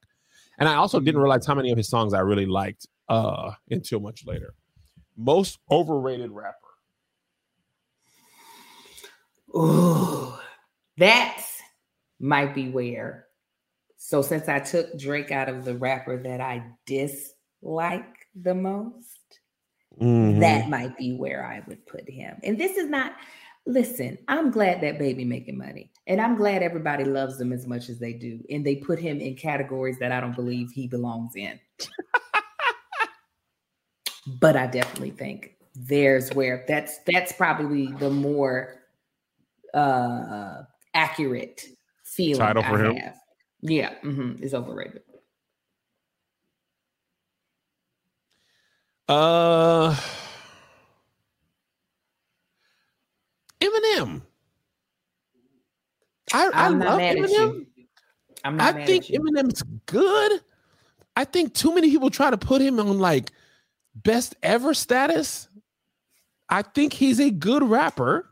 [0.59, 4.01] And I also didn't realize how many of his songs I really liked uh until
[4.01, 4.52] much later.
[5.16, 6.56] Most overrated rapper.
[9.56, 10.32] Ooh,
[10.98, 11.42] that
[12.18, 13.26] might be where.
[14.10, 19.38] So since I took Drake out of the rapper that I dislike the most,
[20.00, 20.40] Mhm.
[20.40, 22.36] that might be where I would put him.
[22.42, 23.14] And this is not.
[23.66, 27.88] Listen, I'm glad that baby making money, and I'm glad everybody loves him as much
[27.88, 31.36] as they do, and they put him in categories that I don't believe he belongs
[31.36, 31.60] in.
[34.40, 38.82] but I definitely think there's where that's that's probably the more
[39.72, 40.62] uh
[40.94, 41.64] accurate
[42.02, 42.96] feeling Title for I him?
[42.96, 43.19] have.
[43.62, 45.02] Yeah, mm-hmm, it's overrated.
[49.08, 49.96] Uh
[53.60, 54.22] Eminem.
[56.32, 57.28] I, I love Eminem.
[57.28, 57.66] you.
[58.44, 59.06] I'm not I think.
[59.06, 60.40] Eminem's good.
[61.16, 63.32] I think too many people try to put him on like
[63.94, 65.48] best ever status.
[66.48, 68.30] I think he's a good rapper.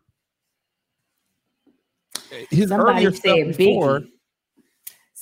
[2.51, 4.11] His Somebody earlier stuff before, Biggie.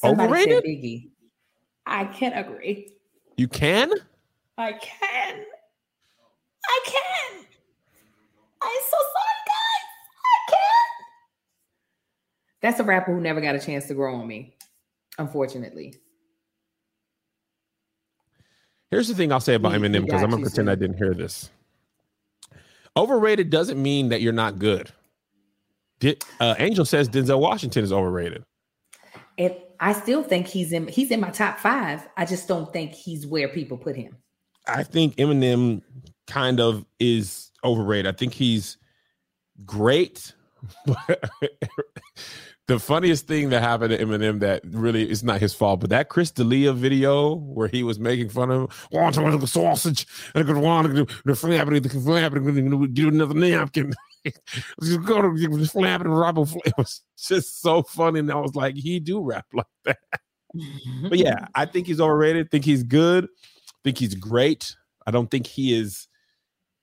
[0.01, 0.55] Somebody Overrated?
[0.57, 1.11] said Biggie.
[1.87, 2.93] I can agree.
[3.37, 3.91] you can.
[4.59, 5.45] I can.
[6.69, 7.45] I can.
[8.63, 9.87] I'm so sorry, guys.
[10.25, 11.05] I can.
[12.63, 14.57] That's a rapper who never got a chance to grow on me,
[15.19, 15.95] unfortunately.
[18.91, 20.71] Here's the thing I'll say about He- Eminem because I'm gonna pretend.
[20.71, 21.51] I didn't hear this.
[22.97, 24.91] Overrated doesn't mean that you're not good.
[26.01, 28.45] Di- uh, Angel says Denzel Washington is overrated.
[29.39, 32.07] And I still think he's in he's in my top five.
[32.17, 34.17] I just don't think he's where people put him.
[34.67, 35.83] I think Eminem
[36.27, 38.07] kind of is overrated.
[38.07, 38.79] I think he's
[39.65, 40.35] great.
[42.67, 46.09] the funniest thing that happened to Eminem that really is not his fault, but that
[46.09, 50.89] Chris D'Elia video where he was making fun of a sausage and I could want
[50.89, 51.05] to
[52.89, 53.95] do another napkin.
[54.83, 58.75] Just go to the flapping Robo It was just so funny, and I was like,
[58.77, 59.99] he do rap like that.
[60.55, 61.09] Mm-hmm.
[61.09, 62.51] But yeah, I think he's overrated.
[62.51, 63.29] Think he's good.
[63.85, 64.75] Think he's great.
[65.07, 66.09] I don't think he is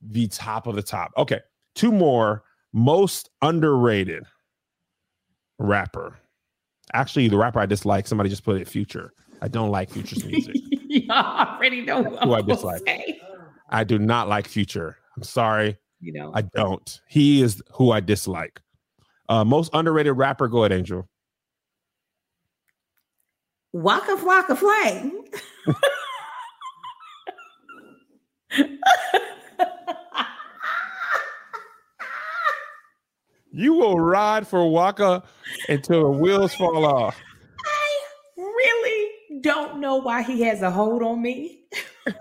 [0.02, 1.12] the top of the top.
[1.18, 1.40] Okay,
[1.76, 2.44] two more.
[2.74, 4.24] Most underrated
[5.60, 6.18] rapper.
[6.94, 8.08] Actually, the rapper I dislike.
[8.08, 8.68] Somebody just put it.
[8.68, 9.14] Future.
[9.42, 10.56] I don't like Future's music.
[10.72, 12.82] you already know Who I dislike.
[12.86, 13.20] say.
[13.70, 14.98] I do not like Future.
[15.18, 15.78] I'm sorry.
[16.04, 17.02] You know, I don't.
[17.08, 18.60] He is who I dislike.
[19.30, 20.50] Uh, most underrated rapper.
[20.50, 21.08] Go ahead, Angel.
[23.72, 25.24] Waka Flocka Flame.
[33.56, 35.24] You will ride for Waka
[35.70, 37.16] until the wheels fall off.
[37.64, 39.12] I really
[39.42, 41.62] don't know why he has a hold on me.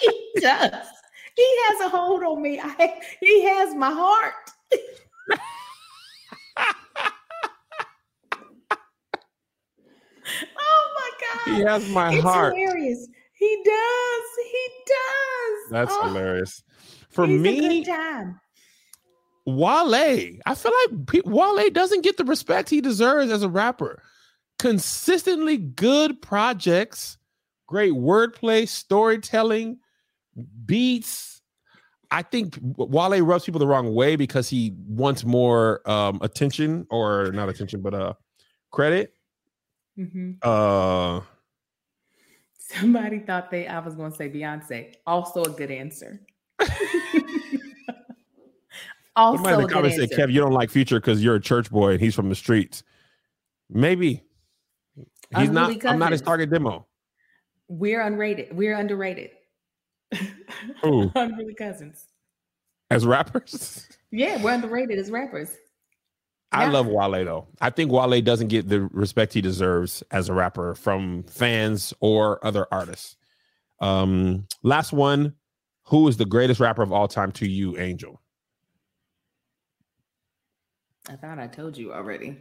[0.00, 0.86] He does.
[1.36, 2.60] He has a hold on me.
[2.62, 4.34] I, he has my heart.
[10.56, 11.56] oh my God.
[11.56, 12.54] He has my it's heart.
[12.56, 13.08] hilarious.
[13.34, 14.22] He does.
[14.50, 15.70] He does.
[15.70, 16.62] That's Oh, hilarious.
[17.10, 17.84] For me.
[19.44, 24.02] Wale, I feel like Wale doesn't get the respect he deserves as a rapper.
[24.60, 27.18] Consistently good projects,
[27.66, 29.78] great wordplay, storytelling,
[30.66, 31.40] beats.
[32.10, 37.32] I think Wale rubs people the wrong way because he wants more um, attention or
[37.32, 38.12] not attention, but uh,
[38.70, 39.14] credit.
[39.98, 40.38] Mhm.
[40.42, 41.22] Uh,
[42.58, 44.94] Somebody thought they I was going to say Beyonce.
[45.06, 46.20] Also a good answer.
[49.14, 51.70] also somebody in the comments said, "Kev, you don't like Future because you're a church
[51.70, 52.82] boy and he's from the streets."
[53.68, 54.22] Maybe
[55.36, 55.84] he's not.
[55.84, 56.86] I'm not his target demo.
[57.68, 58.52] We're unrated.
[58.52, 59.30] We're underrated.
[60.82, 61.10] Who?
[61.16, 62.06] Unruly cousins.
[62.90, 63.88] As rappers.
[64.14, 65.48] Yeah, we're underrated as rappers.
[66.52, 66.70] I Yeah.
[66.72, 67.48] love Wale though.
[67.62, 72.44] I think Wale doesn't get the respect he deserves as a rapper from fans or
[72.44, 73.16] other artists.
[73.80, 75.34] Um, last one.
[75.84, 78.20] Who is the greatest rapper of all time to you, Angel?
[81.08, 82.38] I thought I told you already.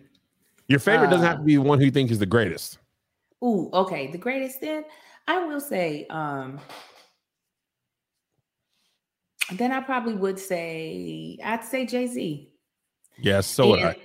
[0.68, 2.78] Your favorite doesn't have Uh, to be one who you think is the greatest.
[3.44, 4.12] Ooh, okay.
[4.12, 4.84] The greatest then
[5.28, 6.60] I will say, um,
[9.54, 12.50] then I probably would say I'd say Jay-Z.
[13.18, 13.96] Yes, so would I.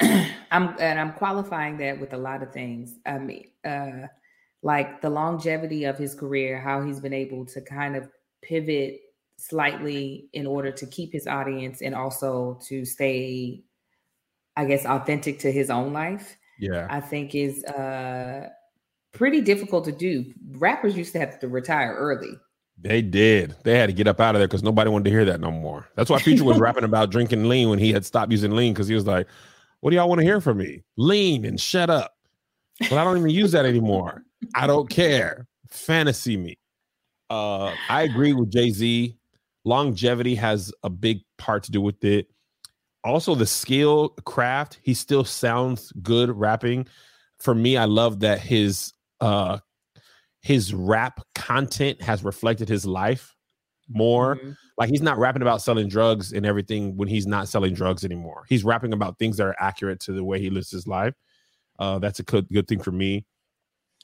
[0.50, 2.96] I'm and I'm qualifying that with a lot of things.
[3.06, 4.06] I mean, uh,
[4.62, 8.08] like the longevity of his career, how he's been able to kind of
[8.42, 9.00] pivot
[9.36, 13.64] slightly in order to keep his audience and also to stay,
[14.56, 16.36] I guess, authentic to his own life.
[16.58, 16.86] Yeah.
[16.90, 18.48] I think is uh
[19.12, 20.32] pretty difficult to do.
[20.52, 22.38] Rappers used to have to retire early.
[22.82, 23.54] They did.
[23.62, 25.52] They had to get up out of there because nobody wanted to hear that no
[25.52, 25.88] more.
[25.94, 28.88] That's why Future was rapping about drinking lean when he had stopped using lean because
[28.88, 29.28] he was like,
[29.80, 30.82] "What do y'all want to hear from me?
[30.96, 32.16] Lean and shut up."
[32.80, 34.24] But I don't even use that anymore.
[34.54, 35.46] I don't care.
[35.68, 36.58] Fantasy me.
[37.30, 39.16] Uh, I agree with Jay Z.
[39.64, 42.28] Longevity has a big part to do with it.
[43.04, 44.80] Also, the skill, craft.
[44.82, 46.88] He still sounds good rapping.
[47.38, 49.58] For me, I love that his uh
[50.42, 53.34] his rap content has reflected his life
[53.88, 54.36] more.
[54.36, 54.56] Mhm.
[54.78, 58.44] Like he's not rapping about selling drugs and everything when he's not selling drugs anymore.
[58.48, 61.14] He's rapping about things that are accurate to the way he lives his life.
[61.78, 63.24] Uh, that's a good good thing for me.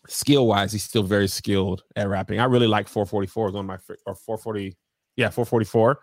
[0.09, 2.41] Skill wise, he's still very skilled at rapping.
[2.41, 4.77] I really like 444 is one of my or 440,
[5.17, 5.99] yeah, 444.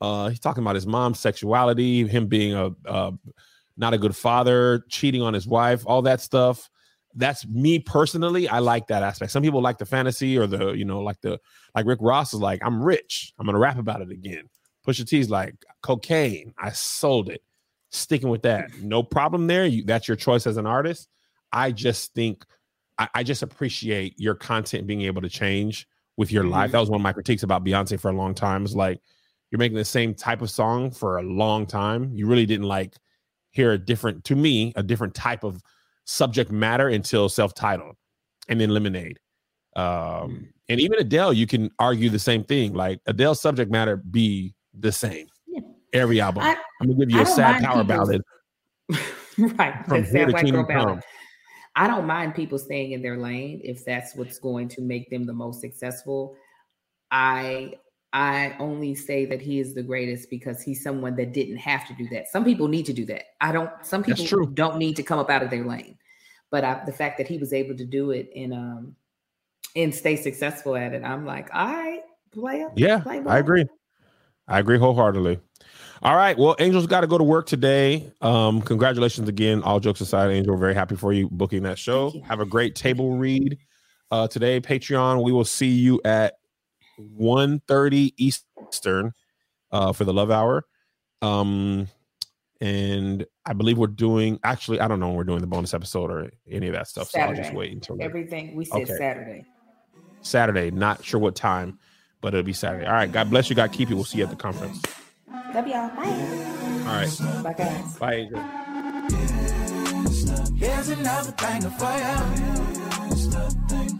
[0.00, 3.12] Uh, he's talking about his mom's sexuality, him being a uh,
[3.76, 6.70] not a good father, cheating on his wife, all that stuff.
[7.16, 8.46] That's me personally.
[8.46, 9.32] I like that aspect.
[9.32, 11.40] Some people like the fantasy or the, you know, like the
[11.74, 13.32] like Rick Ross is like, I'm rich.
[13.38, 14.44] I'm gonna rap about it again.
[14.86, 16.52] Pusha T's like cocaine.
[16.58, 17.42] I sold it.
[17.90, 18.70] Sticking with that.
[18.80, 19.64] No problem there.
[19.64, 21.08] You, that's your choice as an artist.
[21.52, 22.44] I just think
[22.98, 26.68] I, I just appreciate your content being able to change with your life.
[26.68, 26.72] Mhm.
[26.72, 28.64] That was one of my critiques about Beyonce for a long time.
[28.64, 29.00] It's like
[29.50, 32.12] you're making the same type of song for a long time.
[32.14, 32.96] You really didn't like
[33.52, 35.62] hear a different, to me, a different type of
[36.06, 37.94] subject matter until self-titled
[38.48, 39.18] and then Lemonade.
[39.76, 42.72] Um, and even Adele, you can argue the same thing.
[42.72, 45.60] Like Adele's subject matter be the same Yeah.
[45.92, 46.42] every album.
[46.44, 48.22] I- I'm gonna give you I a sad power people's- ballad
[49.58, 49.84] right.
[49.86, 50.88] from that here sad to white Kingdom girl ballad.
[50.94, 51.02] Come.
[51.78, 55.26] I don't mind people staying in their lane if that's what's going to make them
[55.26, 56.34] the most successful.
[57.10, 57.74] I
[58.12, 61.94] I only say that he is the greatest because he's someone that didn't have to
[61.94, 62.28] do that.
[62.28, 63.24] Some people need to do that.
[63.40, 63.70] I don't.
[63.82, 65.98] Some people don't need to come up out of their lane.
[66.50, 68.96] But I, the fact that he was able to do it and um
[69.74, 72.00] and stay successful at it, I'm like, all right,
[72.32, 72.72] play up.
[72.76, 73.66] Yeah, play I agree.
[74.48, 75.40] I agree wholeheartedly.
[76.02, 76.38] All right.
[76.38, 78.12] Well, Angel's got to go to work today.
[78.20, 79.62] Um, congratulations again.
[79.62, 82.12] All jokes aside, Angel, we're very happy for you booking that show.
[82.26, 83.58] Have a great table read
[84.10, 84.60] uh, today.
[84.60, 85.22] Patreon.
[85.24, 86.34] We will see you at
[87.00, 89.12] 1.30 Eastern
[89.72, 90.64] uh, for the Love Hour.
[91.22, 91.88] Um,
[92.60, 94.38] and I believe we're doing.
[94.42, 97.10] Actually, I don't know when we're doing the bonus episode or any of that stuff.
[97.10, 98.96] So I'll just wait until Everything we said Okay.
[98.96, 99.44] Saturday.
[100.22, 100.70] Saturday.
[100.70, 101.78] Not sure what time,
[102.20, 102.86] but it'll be Saturday.
[102.86, 103.10] All right.
[103.12, 103.56] God bless you.
[103.56, 103.96] God keep you.
[103.96, 104.80] We'll see you at the conference.
[105.54, 105.88] Love y'all.
[105.90, 106.06] Bye.
[106.86, 107.42] All right.
[107.42, 107.98] Bye guys.
[107.98, 108.42] Bye, Angel.
[110.56, 112.16] Here's another banger for you.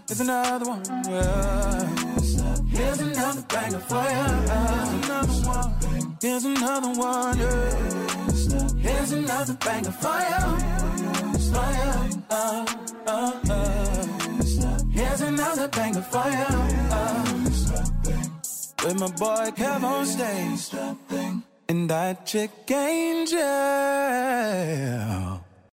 [0.09, 0.82] Here's another one.
[1.09, 1.93] Yeah.
[2.68, 4.26] Here's another banger for you.
[6.20, 7.38] Here's another one.
[8.78, 10.40] Here's another banger for you.
[11.51, 11.93] For you.
[12.30, 12.66] Uh,
[13.06, 14.06] uh, uh.
[14.90, 16.47] Here's another banger for you.
[16.90, 17.24] Uh.
[18.84, 20.70] With my boy Kev on stage.
[21.68, 23.43] And that chick Angel.